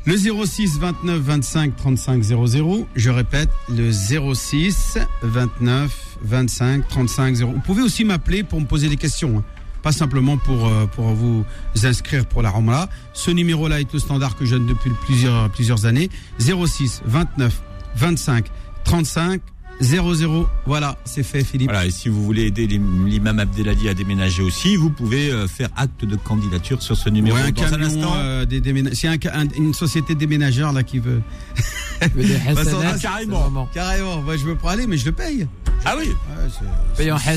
[0.05, 2.87] Le 06 29 25 35 00.
[2.95, 5.91] Je répète, le 06 29
[6.23, 7.51] 25 35 0.
[7.51, 9.37] Vous pouvez aussi m'appeler pour me poser des questions.
[9.37, 9.43] hein.
[9.83, 11.43] Pas simplement pour, euh, pour vous
[11.83, 12.87] inscrire pour la Ramla.
[13.13, 16.09] Ce numéro-là est au standard que je donne depuis plusieurs, plusieurs années.
[16.39, 17.61] 06 29
[17.95, 18.45] 25
[18.83, 19.41] 35
[19.81, 20.47] 00.
[20.65, 21.69] Voilà, c'est fait, Philippe.
[21.69, 25.47] Voilà, et si vous voulez aider l'im- l'imam Abdelali à déménager aussi, vous pouvez euh,
[25.47, 28.13] faire acte de candidature sur ce numéro Ouais, un dans un instant.
[28.15, 28.61] euh, des
[28.93, 31.21] C'est un un- une société de déménageurs là qui veut.
[32.01, 33.41] Bah, ça, carrément.
[33.41, 33.69] vraiment.
[33.71, 35.45] Carrément, moi je veux pas aller, mais je le paye.
[35.85, 36.49] Ah oui Ouais,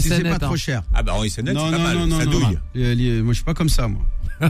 [0.01, 0.39] si c'est pas hein.
[0.39, 0.83] trop cher.
[0.95, 2.43] Ah bah en SNL, c'est pas non, mal, non, ça non, douille.
[2.45, 2.57] non.
[2.77, 4.01] Euh, Moi je suis pas comme ça, moi.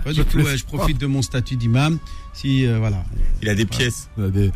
[0.01, 0.39] Pas du tout.
[0.39, 1.99] ouais, je profite de mon statut d'imam.
[2.33, 3.05] Si euh, voilà,
[3.43, 4.51] Il a des pièces, a des-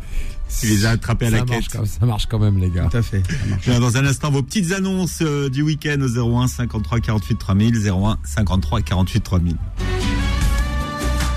[0.63, 1.77] il les a attrapées à la marche quête.
[1.79, 2.87] quand, ça marche quand même, les gars.
[2.91, 3.23] tout à fait.
[3.79, 6.07] Dans un instant, vos petites annonces euh, du week-end au
[6.41, 9.55] 01 53 48 3000, 01 53 48 3000.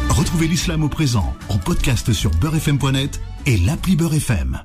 [0.09, 4.63] Retrouvez l'islam au présent en podcast sur beurrefm.net et l'appli Beurre FM.